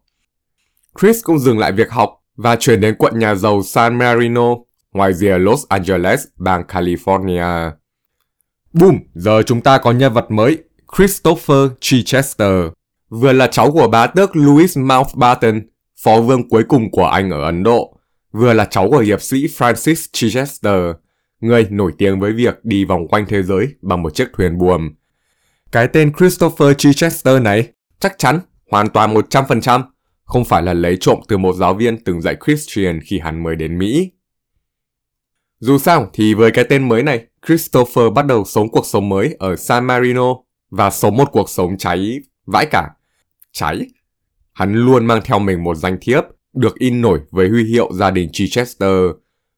Chris 1.01 1.23
cũng 1.23 1.39
dừng 1.39 1.59
lại 1.59 1.71
việc 1.71 1.91
học 1.91 2.09
và 2.35 2.55
chuyển 2.55 2.81
đến 2.81 2.95
quận 2.95 3.19
nhà 3.19 3.35
giàu 3.35 3.63
San 3.63 3.97
Marino, 3.97 4.55
ngoài 4.91 5.13
rìa 5.13 5.37
Los 5.37 5.65
Angeles, 5.69 6.23
bang 6.37 6.63
California. 6.67 7.71
Boom, 8.73 8.97
giờ 9.13 9.41
chúng 9.45 9.61
ta 9.61 9.77
có 9.77 9.91
nhân 9.91 10.13
vật 10.13 10.31
mới, 10.31 10.57
Christopher 10.97 11.71
Chichester, 11.79 12.65
vừa 13.09 13.33
là 13.33 13.47
cháu 13.47 13.71
của 13.71 13.87
bá 13.87 14.07
tước 14.07 14.35
Louis 14.35 14.77
Mountbatten, 14.77 15.69
phó 16.03 16.21
vương 16.21 16.49
cuối 16.49 16.63
cùng 16.63 16.91
của 16.91 17.05
Anh 17.05 17.29
ở 17.29 17.43
Ấn 17.43 17.63
Độ, 17.63 17.97
vừa 18.31 18.53
là 18.53 18.65
cháu 18.65 18.89
của 18.89 18.97
hiệp 18.97 19.21
sĩ 19.21 19.47
Francis 19.47 20.07
Chichester, 20.11 20.95
người 21.39 21.67
nổi 21.69 21.91
tiếng 21.97 22.19
với 22.19 22.31
việc 22.31 22.59
đi 22.63 22.85
vòng 22.85 23.07
quanh 23.07 23.25
thế 23.29 23.43
giới 23.43 23.67
bằng 23.81 24.03
một 24.03 24.15
chiếc 24.15 24.27
thuyền 24.37 24.57
buồm. 24.57 24.89
Cái 25.71 25.87
tên 25.87 26.13
Christopher 26.13 26.77
Chichester 26.77 27.41
này 27.41 27.67
chắc 27.99 28.17
chắn, 28.17 28.39
hoàn 28.71 28.89
toàn 28.89 29.13
100%, 29.13 29.83
không 30.33 30.45
phải 30.45 30.63
là 30.63 30.73
lấy 30.73 30.97
trộm 30.99 31.19
từ 31.27 31.37
một 31.37 31.53
giáo 31.53 31.73
viên 31.73 32.03
từng 32.03 32.21
dạy 32.21 32.35
Christian 32.45 32.99
khi 33.03 33.19
hắn 33.19 33.43
mới 33.43 33.55
đến 33.55 33.77
Mỹ. 33.77 34.11
Dù 35.59 35.77
sao 35.77 36.09
thì 36.13 36.33
với 36.33 36.51
cái 36.51 36.65
tên 36.69 36.89
mới 36.89 37.03
này, 37.03 37.25
Christopher 37.47 38.13
bắt 38.15 38.25
đầu 38.25 38.45
sống 38.45 38.69
cuộc 38.69 38.85
sống 38.85 39.09
mới 39.09 39.35
ở 39.39 39.55
San 39.55 39.85
Marino 39.85 40.35
và 40.69 40.89
sống 40.89 41.17
một 41.17 41.29
cuộc 41.31 41.49
sống 41.49 41.77
cháy 41.77 42.19
vãi 42.45 42.65
cả. 42.65 42.89
Cháy. 43.51 43.87
Hắn 44.53 44.73
luôn 44.73 45.05
mang 45.05 45.21
theo 45.25 45.39
mình 45.39 45.63
một 45.63 45.75
danh 45.75 45.97
thiếp 46.01 46.23
được 46.53 46.79
in 46.79 47.01
nổi 47.01 47.19
với 47.31 47.49
huy 47.49 47.63
hiệu 47.63 47.93
gia 47.93 48.11
đình 48.11 48.29
Chichester, 48.33 48.97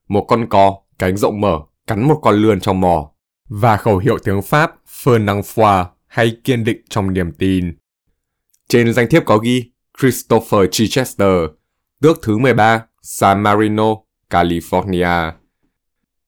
một 0.07 0.25
con 0.27 0.49
cò, 0.49 0.77
cánh 0.99 1.17
rộng 1.17 1.41
mở, 1.41 1.59
cắn 1.87 2.07
một 2.07 2.19
con 2.21 2.35
lươn 2.35 2.59
trong 2.59 2.81
mỏ, 2.81 3.11
và 3.49 3.77
khẩu 3.77 3.97
hiệu 3.97 4.17
tiếng 4.17 4.41
Pháp 4.41 4.75
Feu 4.87 5.25
năng 5.25 5.41
hay 6.07 6.37
kiên 6.43 6.63
định 6.63 6.81
trong 6.89 7.13
niềm 7.13 7.31
tin. 7.31 7.77
Trên 8.67 8.93
danh 8.93 9.09
thiếp 9.09 9.25
có 9.25 9.37
ghi 9.37 9.71
Christopher 9.99 10.69
Chichester, 10.71 11.33
tước 12.01 12.21
thứ 12.21 12.37
13, 12.37 12.85
San 13.01 13.43
Marino, 13.43 13.95
California. 14.29 15.31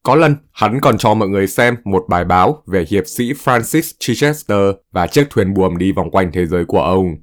Có 0.04 0.16
lần, 0.16 0.36
hắn 0.52 0.80
còn 0.82 0.98
cho 0.98 1.14
mọi 1.14 1.28
người 1.30 1.48
xem 1.48 1.76
một 1.84 2.06
bài 2.10 2.26
báo 2.26 2.64
về 2.68 2.86
hiệp 2.90 3.08
sĩ 3.08 3.34
Francis 3.34 3.94
Chichester 4.00 4.76
và 4.92 5.08
chiếc 5.08 5.28
thuyền 5.30 5.54
buồm 5.54 5.78
đi 5.78 5.92
vòng 5.92 6.12
quanh 6.12 6.32
thế 6.34 6.46
giới 6.46 6.66
của 6.66 6.82
ông. 6.82 7.16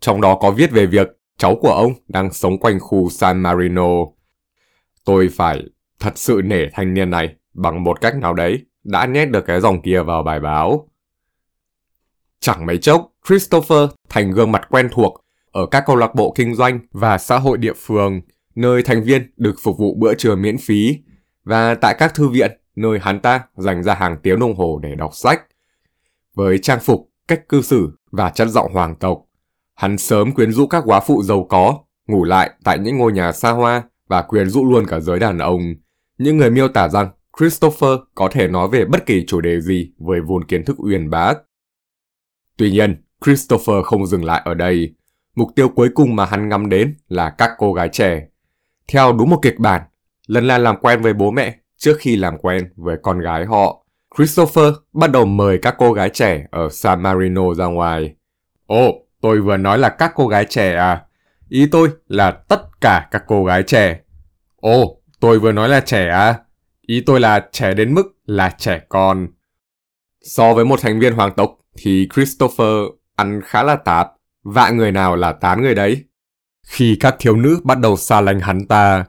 Trong 0.00 0.20
đó 0.20 0.38
có 0.40 0.50
viết 0.50 0.70
về 0.70 0.86
việc 0.86 1.08
cháu 1.38 1.56
của 1.56 1.72
ông 1.72 1.92
đang 2.08 2.32
sống 2.32 2.58
quanh 2.58 2.80
khu 2.80 3.10
San 3.10 3.40
Marino. 3.40 3.88
Tôi 5.04 5.28
phải 5.36 5.62
thật 6.00 6.18
sự 6.18 6.40
nể 6.44 6.66
thanh 6.72 6.94
niên 6.94 7.10
này 7.10 7.34
bằng 7.54 7.84
một 7.84 8.00
cách 8.00 8.16
nào 8.16 8.34
đấy 8.34 8.66
đã 8.84 9.06
nhét 9.06 9.30
được 9.30 9.46
cái 9.46 9.60
dòng 9.60 9.82
kia 9.82 10.02
vào 10.02 10.22
bài 10.22 10.40
báo. 10.40 10.88
Chẳng 12.40 12.66
mấy 12.66 12.78
chốc, 12.78 13.12
Christopher 13.28 13.90
thành 14.08 14.30
gương 14.30 14.52
mặt 14.52 14.66
quen 14.70 14.88
thuộc 14.92 15.24
ở 15.52 15.66
các 15.66 15.84
câu 15.86 15.96
lạc 15.96 16.14
bộ 16.14 16.32
kinh 16.36 16.54
doanh 16.54 16.80
và 16.92 17.18
xã 17.18 17.38
hội 17.38 17.58
địa 17.58 17.72
phương, 17.76 18.20
nơi 18.54 18.82
thành 18.82 19.02
viên 19.02 19.32
được 19.36 19.54
phục 19.62 19.78
vụ 19.78 19.94
bữa 19.94 20.14
trưa 20.14 20.36
miễn 20.36 20.58
phí, 20.58 20.98
và 21.44 21.74
tại 21.74 21.94
các 21.98 22.14
thư 22.14 22.28
viện, 22.28 22.60
nơi 22.76 22.98
hắn 22.98 23.20
ta 23.20 23.40
dành 23.56 23.82
ra 23.82 23.94
hàng 23.94 24.16
tiếng 24.22 24.40
đồng 24.40 24.54
hồ 24.54 24.80
để 24.82 24.94
đọc 24.94 25.10
sách. 25.14 25.42
Với 26.34 26.58
trang 26.58 26.80
phục, 26.80 27.10
cách 27.28 27.48
cư 27.48 27.62
xử 27.62 27.90
và 28.10 28.30
chất 28.30 28.48
giọng 28.48 28.72
hoàng 28.72 28.94
tộc, 28.94 29.24
hắn 29.74 29.98
sớm 29.98 30.32
quyến 30.32 30.52
rũ 30.52 30.66
các 30.66 30.82
quá 30.86 31.00
phụ 31.00 31.22
giàu 31.22 31.46
có, 31.48 31.78
ngủ 32.06 32.24
lại 32.24 32.50
tại 32.64 32.78
những 32.78 32.98
ngôi 32.98 33.12
nhà 33.12 33.32
xa 33.32 33.50
hoa 33.50 33.82
và 34.08 34.22
quyến 34.22 34.48
rũ 34.48 34.64
luôn 34.64 34.86
cả 34.86 35.00
giới 35.00 35.18
đàn 35.18 35.38
ông. 35.38 35.74
Những 36.18 36.36
người 36.36 36.50
miêu 36.50 36.68
tả 36.68 36.88
rằng 36.88 37.10
Christopher 37.38 37.90
có 38.14 38.28
thể 38.32 38.48
nói 38.48 38.68
về 38.68 38.84
bất 38.84 39.06
kỳ 39.06 39.24
chủ 39.26 39.40
đề 39.40 39.60
gì 39.60 39.92
với 39.98 40.20
vốn 40.20 40.44
kiến 40.44 40.64
thức 40.64 40.76
uyên 40.78 41.10
bác. 41.10 41.34
Tuy 42.56 42.70
nhiên, 42.70 43.02
Christopher 43.24 43.76
không 43.84 44.06
dừng 44.06 44.24
lại 44.24 44.42
ở 44.44 44.54
đây. 44.54 44.94
Mục 45.38 45.54
tiêu 45.54 45.68
cuối 45.68 45.88
cùng 45.94 46.16
mà 46.16 46.26
hắn 46.26 46.48
ngắm 46.48 46.68
đến 46.68 46.96
là 47.08 47.30
các 47.30 47.50
cô 47.58 47.72
gái 47.72 47.88
trẻ. 47.88 48.26
Theo 48.88 49.12
đúng 49.12 49.30
một 49.30 49.38
kịch 49.42 49.58
bản, 49.58 49.82
lần 50.26 50.46
là 50.46 50.58
làm 50.58 50.76
quen 50.76 51.02
với 51.02 51.12
bố 51.12 51.30
mẹ 51.30 51.58
trước 51.76 51.96
khi 52.00 52.16
làm 52.16 52.38
quen 52.38 52.72
với 52.76 52.96
con 53.02 53.18
gái 53.18 53.44
họ. 53.44 53.84
Christopher 54.16 54.74
bắt 54.92 55.10
đầu 55.10 55.24
mời 55.24 55.58
các 55.62 55.74
cô 55.78 55.92
gái 55.92 56.10
trẻ 56.10 56.46
ở 56.50 56.68
San 56.70 57.02
Marino 57.02 57.54
ra 57.54 57.64
ngoài. 57.66 58.14
Ồ, 58.66 59.06
tôi 59.20 59.40
vừa 59.40 59.56
nói 59.56 59.78
là 59.78 59.88
các 59.88 60.12
cô 60.14 60.28
gái 60.28 60.44
trẻ 60.44 60.74
à? 60.74 61.02
Ý 61.48 61.68
tôi 61.72 61.88
là 62.08 62.30
tất 62.30 62.62
cả 62.80 63.08
các 63.10 63.24
cô 63.26 63.44
gái 63.44 63.62
trẻ. 63.62 64.00
Ồ, 64.56 65.00
tôi 65.20 65.38
vừa 65.38 65.52
nói 65.52 65.68
là 65.68 65.80
trẻ 65.80 66.08
à? 66.08 66.38
Ý 66.86 67.02
tôi 67.06 67.20
là 67.20 67.48
trẻ 67.52 67.74
đến 67.74 67.94
mức 67.94 68.16
là 68.26 68.54
trẻ 68.58 68.80
con. 68.88 69.28
So 70.22 70.54
với 70.54 70.64
một 70.64 70.80
thành 70.80 71.00
viên 71.00 71.14
hoàng 71.14 71.32
tộc 71.36 71.58
thì 71.76 72.08
Christopher 72.14 72.74
ăn 73.16 73.40
khá 73.44 73.62
là 73.62 73.76
tạt, 73.76 74.08
vạ 74.42 74.70
người 74.70 74.92
nào 74.92 75.16
là 75.16 75.32
tán 75.32 75.62
người 75.62 75.74
đấy. 75.74 76.04
Khi 76.66 76.96
các 77.00 77.16
thiếu 77.18 77.36
nữ 77.36 77.60
bắt 77.64 77.78
đầu 77.78 77.96
xa 77.96 78.20
lánh 78.20 78.40
hắn 78.40 78.66
ta, 78.66 79.04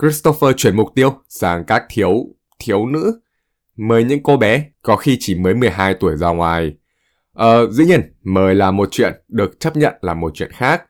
Christopher 0.00 0.56
chuyển 0.56 0.76
mục 0.76 0.88
tiêu 0.94 1.14
sang 1.28 1.64
các 1.64 1.84
thiếu, 1.88 2.26
thiếu 2.58 2.86
nữ, 2.86 3.20
mời 3.76 4.04
những 4.04 4.22
cô 4.22 4.36
bé 4.36 4.64
có 4.82 4.96
khi 4.96 5.16
chỉ 5.20 5.34
mới 5.34 5.54
12 5.54 5.94
tuổi 5.94 6.16
ra 6.16 6.28
ngoài. 6.28 6.76
Ờ, 7.32 7.70
dĩ 7.70 7.84
nhiên, 7.84 8.14
mời 8.22 8.54
là 8.54 8.70
một 8.70 8.88
chuyện, 8.90 9.12
được 9.28 9.60
chấp 9.60 9.76
nhận 9.76 9.94
là 10.00 10.14
một 10.14 10.32
chuyện 10.34 10.50
khác. 10.52 10.82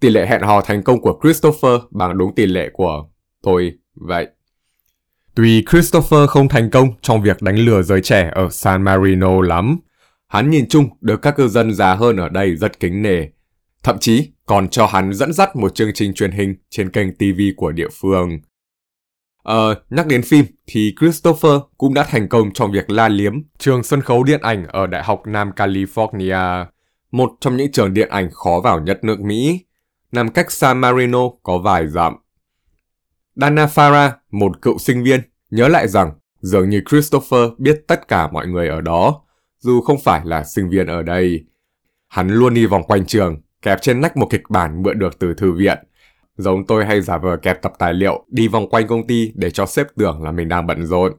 Tỷ 0.00 0.10
lệ 0.10 0.26
hẹn 0.26 0.42
hò 0.42 0.60
thành 0.60 0.82
công 0.82 1.00
của 1.00 1.18
Christopher 1.22 1.80
bằng 1.90 2.18
đúng 2.18 2.34
tỷ 2.34 2.46
lệ 2.46 2.70
của 2.72 3.08
tôi 3.42 3.72
vậy. 3.94 4.28
Tuy 5.34 5.64
Christopher 5.70 6.28
không 6.28 6.48
thành 6.48 6.70
công 6.70 6.88
trong 7.02 7.22
việc 7.22 7.42
đánh 7.42 7.56
lừa 7.56 7.82
giới 7.82 8.00
trẻ 8.00 8.30
ở 8.34 8.48
San 8.50 8.82
Marino 8.82 9.42
lắm, 9.42 9.78
hắn 10.28 10.50
nhìn 10.50 10.68
chung 10.68 10.88
được 11.00 11.22
các 11.22 11.36
cư 11.36 11.48
dân 11.48 11.74
già 11.74 11.94
hơn 11.94 12.16
ở 12.16 12.28
đây 12.28 12.56
rất 12.56 12.80
kính 12.80 13.02
nể. 13.02 13.26
Thậm 13.82 13.98
chí 13.98 14.32
còn 14.46 14.68
cho 14.68 14.86
hắn 14.86 15.12
dẫn 15.12 15.32
dắt 15.32 15.56
một 15.56 15.74
chương 15.74 15.90
trình 15.94 16.14
truyền 16.14 16.30
hình 16.30 16.54
trên 16.70 16.90
kênh 16.90 17.14
TV 17.16 17.40
của 17.56 17.72
địa 17.72 17.88
phương. 18.00 18.38
Ờ, 19.42 19.82
nhắc 19.90 20.06
đến 20.06 20.22
phim 20.22 20.44
thì 20.66 20.94
Christopher 21.00 21.52
cũng 21.78 21.94
đã 21.94 22.04
thành 22.04 22.28
công 22.28 22.52
trong 22.52 22.72
việc 22.72 22.90
la 22.90 23.08
liếm 23.08 23.32
trường 23.58 23.82
sân 23.82 24.02
khấu 24.02 24.24
điện 24.24 24.40
ảnh 24.42 24.66
ở 24.66 24.86
Đại 24.86 25.02
học 25.04 25.22
Nam 25.26 25.50
California, 25.56 26.66
một 27.10 27.32
trong 27.40 27.56
những 27.56 27.72
trường 27.72 27.94
điện 27.94 28.08
ảnh 28.08 28.30
khó 28.30 28.60
vào 28.64 28.80
nhất 28.80 29.04
nước 29.04 29.20
Mỹ, 29.20 29.64
nằm 30.12 30.28
cách 30.28 30.52
San 30.52 30.78
Marino 30.78 31.20
có 31.42 31.58
vài 31.58 31.86
dặm. 31.88 32.16
Dana 33.34 33.66
Farah, 33.66 34.10
một 34.30 34.62
cựu 34.62 34.78
sinh 34.78 35.04
viên, 35.04 35.20
nhớ 35.50 35.68
lại 35.68 35.88
rằng 35.88 36.12
dường 36.40 36.70
như 36.70 36.82
Christopher 36.90 37.50
biết 37.58 37.84
tất 37.86 38.08
cả 38.08 38.28
mọi 38.32 38.46
người 38.46 38.68
ở 38.68 38.80
đó, 38.80 39.22
dù 39.58 39.80
không 39.80 39.98
phải 40.04 40.20
là 40.24 40.44
sinh 40.44 40.68
viên 40.68 40.86
ở 40.86 41.02
đây. 41.02 41.44
Hắn 42.08 42.28
luôn 42.28 42.54
đi 42.54 42.66
vòng 42.66 42.82
quanh 42.82 43.06
trường, 43.06 43.40
kẹp 43.62 43.82
trên 43.82 44.00
nách 44.00 44.16
một 44.16 44.26
kịch 44.30 44.42
bản 44.48 44.82
mượn 44.82 44.98
được 44.98 45.18
từ 45.18 45.34
thư 45.34 45.52
viện. 45.52 45.78
Giống 46.36 46.66
tôi 46.66 46.84
hay 46.84 47.00
giả 47.00 47.18
vờ 47.18 47.36
kẹp 47.36 47.62
tập 47.62 47.72
tài 47.78 47.94
liệu 47.94 48.24
đi 48.28 48.48
vòng 48.48 48.68
quanh 48.70 48.86
công 48.86 49.06
ty 49.06 49.32
để 49.34 49.50
cho 49.50 49.66
sếp 49.66 49.86
tưởng 49.96 50.22
là 50.22 50.32
mình 50.32 50.48
đang 50.48 50.66
bận 50.66 50.86
rộn. 50.86 51.12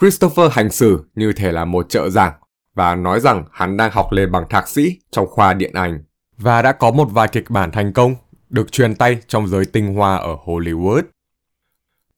Christopher 0.00 0.52
hành 0.52 0.70
xử 0.70 1.04
như 1.14 1.32
thể 1.32 1.52
là 1.52 1.64
một 1.64 1.88
trợ 1.88 2.10
giảng 2.10 2.32
và 2.74 2.94
nói 2.94 3.20
rằng 3.20 3.44
hắn 3.52 3.76
đang 3.76 3.90
học 3.90 4.12
lên 4.12 4.32
bằng 4.32 4.44
thạc 4.50 4.68
sĩ 4.68 4.98
trong 5.10 5.26
khoa 5.26 5.54
điện 5.54 5.72
ảnh 5.74 6.04
và 6.36 6.62
đã 6.62 6.72
có 6.72 6.90
một 6.90 7.04
vài 7.04 7.28
kịch 7.28 7.50
bản 7.50 7.70
thành 7.70 7.92
công 7.92 8.14
được 8.48 8.72
truyền 8.72 8.94
tay 8.94 9.18
trong 9.26 9.48
giới 9.48 9.64
tinh 9.64 9.94
hoa 9.94 10.16
ở 10.16 10.36
Hollywood. 10.44 11.02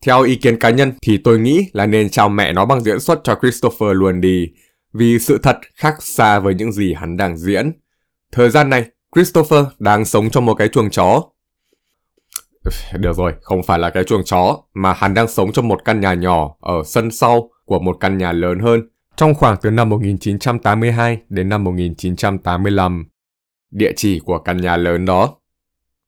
Theo 0.07 0.23
ý 0.23 0.37
kiến 0.37 0.59
cá 0.59 0.71
nhân 0.71 0.93
thì 1.03 1.19
tôi 1.19 1.39
nghĩ 1.39 1.67
là 1.73 1.87
nên 1.87 2.09
chào 2.09 2.29
mẹ 2.29 2.53
nó 2.53 2.67
bằng 2.67 2.81
diễn 2.81 3.01
xuất 3.01 3.21
cho 3.25 3.39
Christopher 3.41 3.89
luôn 3.93 4.21
đi, 4.21 4.49
vì 4.93 5.19
sự 5.19 5.39
thật 5.43 5.59
khác 5.75 6.03
xa 6.03 6.39
với 6.39 6.55
những 6.55 6.73
gì 6.73 6.95
hắn 6.95 7.17
đang 7.17 7.37
diễn. 7.37 7.73
Thời 8.33 8.51
gian 8.51 8.71
này, 8.71 8.85
Christopher 9.15 9.65
đang 9.79 10.05
sống 10.05 10.31
trong 10.31 10.47
một 10.47 10.55
cái 10.55 10.69
chuồng 10.69 10.91
chó. 10.91 11.23
Được 12.95 13.17
rồi, 13.17 13.33
không 13.41 13.63
phải 13.63 13.79
là 13.79 13.91
cái 13.91 14.05
chuồng 14.05 14.25
chó, 14.25 14.63
mà 14.75 14.93
hắn 14.93 15.15
đang 15.15 15.29
sống 15.29 15.53
trong 15.53 15.69
một 15.69 15.85
căn 15.85 16.01
nhà 16.01 16.15
nhỏ 16.15 16.57
ở 16.61 16.83
sân 16.87 17.11
sau 17.11 17.51
của 17.65 17.79
một 17.79 17.97
căn 18.01 18.19
nhà 18.19 18.33
lớn 18.33 18.59
hơn 18.59 18.89
trong 19.17 19.35
khoảng 19.35 19.57
từ 19.63 19.71
năm 19.71 19.89
1982 19.89 21.19
đến 21.29 21.49
năm 21.49 21.65
1985. 21.65 23.05
Địa 23.71 23.93
chỉ 23.97 24.21
của 24.21 24.39
căn 24.39 24.57
nhà 24.57 24.77
lớn 24.77 25.05
đó. 25.05 25.35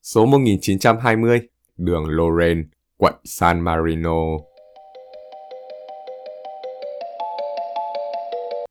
Số 0.03 0.27
1920, 0.27 1.41
đường 1.77 2.05
Lorraine, 2.07 2.63
quận 2.97 3.15
San 3.25 3.61
Marino. 3.61 4.17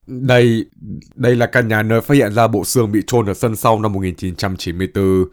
Đây, 0.06 0.64
đây 1.14 1.36
là 1.36 1.46
căn 1.46 1.68
nhà 1.68 1.82
nơi 1.82 2.00
phát 2.00 2.14
hiện 2.14 2.32
ra 2.32 2.46
bộ 2.46 2.64
xương 2.64 2.92
bị 2.92 3.02
chôn 3.06 3.26
ở 3.26 3.34
sân 3.34 3.56
sau 3.56 3.80
năm 3.80 3.92
1994. 3.92 5.24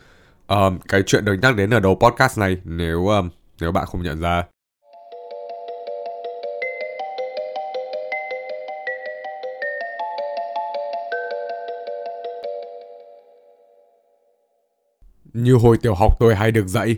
Um, 0.47 0.79
cái 0.87 1.03
chuyện 1.05 1.25
được 1.25 1.35
nhắc 1.41 1.55
đến 1.55 1.69
ở 1.73 1.79
đầu 1.79 1.95
podcast 1.95 2.39
này 2.39 2.57
nếu 2.63 3.07
um, 3.07 3.29
nếu 3.61 3.71
bạn 3.71 3.85
không 3.85 4.03
nhận 4.03 4.19
ra. 4.19 4.43
Như 15.33 15.53
hồi 15.55 15.77
tiểu 15.77 15.95
học 15.95 16.17
tôi 16.19 16.35
hay 16.35 16.51
được 16.51 16.67
dạy. 16.67 16.95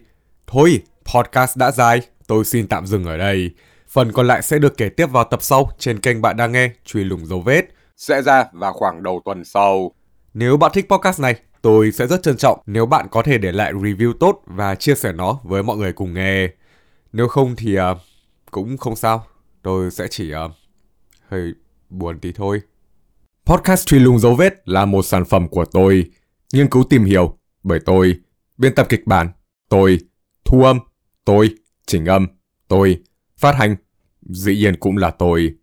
Thôi, 0.48 0.82
podcast 1.14 1.58
đã 1.58 1.72
dài, 1.72 2.02
tôi 2.28 2.46
xin 2.46 2.68
tạm 2.68 2.86
dừng 2.86 3.06
ở 3.06 3.18
đây. 3.18 3.52
Phần 3.94 4.12
còn 4.12 4.28
lại 4.28 4.42
sẽ 4.42 4.60
được 4.60 4.78
kể 4.78 4.90
tiếp 4.90 5.06
vào 5.06 5.24
tập 5.24 5.42
sau 5.44 5.70
trên 5.80 6.00
kênh 6.00 6.22
bạn 6.22 6.38
đang 6.38 6.52
nghe 6.52 6.72
Truy 6.86 7.04
lùng 7.04 7.26
dấu 7.26 7.42
vết. 7.42 7.66
Sẽ 7.98 8.22
ra 8.22 8.46
vào 8.54 8.74
khoảng 8.74 9.04
đầu 9.04 9.22
tuần 9.26 9.46
sau. 9.46 9.92
Nếu 10.34 10.58
bạn 10.58 10.72
thích 10.74 10.86
podcast 10.90 11.20
này, 11.20 11.36
tôi 11.62 11.92
sẽ 11.92 12.08
rất 12.08 12.24
trân 12.24 12.38
trọng 12.38 12.60
nếu 12.66 12.86
bạn 12.86 13.08
có 13.12 13.22
thể 13.22 13.38
để 13.38 13.52
lại 13.52 13.74
review 13.74 14.14
tốt 14.20 14.42
và 14.46 14.76
chia 14.76 14.96
sẻ 14.96 15.12
nó 15.12 15.40
với 15.44 15.64
mọi 15.64 15.78
người 15.78 15.94
cùng 15.94 16.14
nghe. 16.14 16.48
Nếu 17.12 17.28
không 17.28 17.56
thì 17.56 17.80
uh, 17.80 17.98
cũng 18.52 18.78
không 18.78 18.96
sao. 18.96 19.26
Tôi 19.62 19.92
sẽ 19.92 20.08
chỉ 20.10 20.34
uh, 20.46 20.52
hơi 21.30 21.54
buồn 21.90 22.20
tí 22.20 22.32
thôi. 22.32 22.62
Podcast 23.46 23.86
Truy 23.86 24.00
lùng 24.00 24.20
dấu 24.20 24.36
vết 24.36 24.54
là 24.66 24.86
một 24.86 25.04
sản 25.04 25.26
phẩm 25.26 25.48
của 25.48 25.66
tôi. 25.66 26.12
Nghiên 26.54 26.70
cứu 26.70 26.84
tìm 26.84 27.04
hiểu 27.04 27.38
bởi 27.64 27.80
tôi, 27.86 28.20
biên 28.58 28.76
tập 28.76 28.86
kịch 28.90 29.08
bản, 29.08 29.30
tôi, 29.70 30.00
thu 30.46 30.64
âm, 30.64 30.80
tôi, 31.26 31.50
chỉnh 31.86 32.06
âm, 32.06 32.28
tôi, 32.68 32.98
phát 33.38 33.56
hành, 33.56 33.76
dĩ 34.30 34.56
nhiên 34.56 34.76
cũng 34.76 34.98
là 34.98 35.12
tôi. 35.12 35.54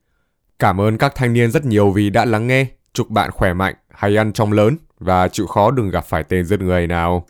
Cảm 0.59 0.81
ơn 0.81 0.99
các 0.99 1.12
thanh 1.14 1.33
niên 1.33 1.51
rất 1.51 1.64
nhiều 1.64 1.90
vì 1.90 2.11
đã 2.11 2.25
lắng 2.25 2.46
nghe. 2.46 2.66
Chúc 2.92 3.11
bạn 3.11 3.31
khỏe 3.31 3.53
mạnh, 3.53 3.75
hay 3.90 4.16
ăn 4.16 4.33
trong 4.33 4.53
lớn 4.53 4.77
và 4.99 5.29
chịu 5.29 5.46
khó 5.46 5.70
đừng 5.70 5.90
gặp 5.90 6.05
phải 6.05 6.25
tên 6.25 6.44
giết 6.44 6.61
người 6.61 6.87
nào. 6.87 7.27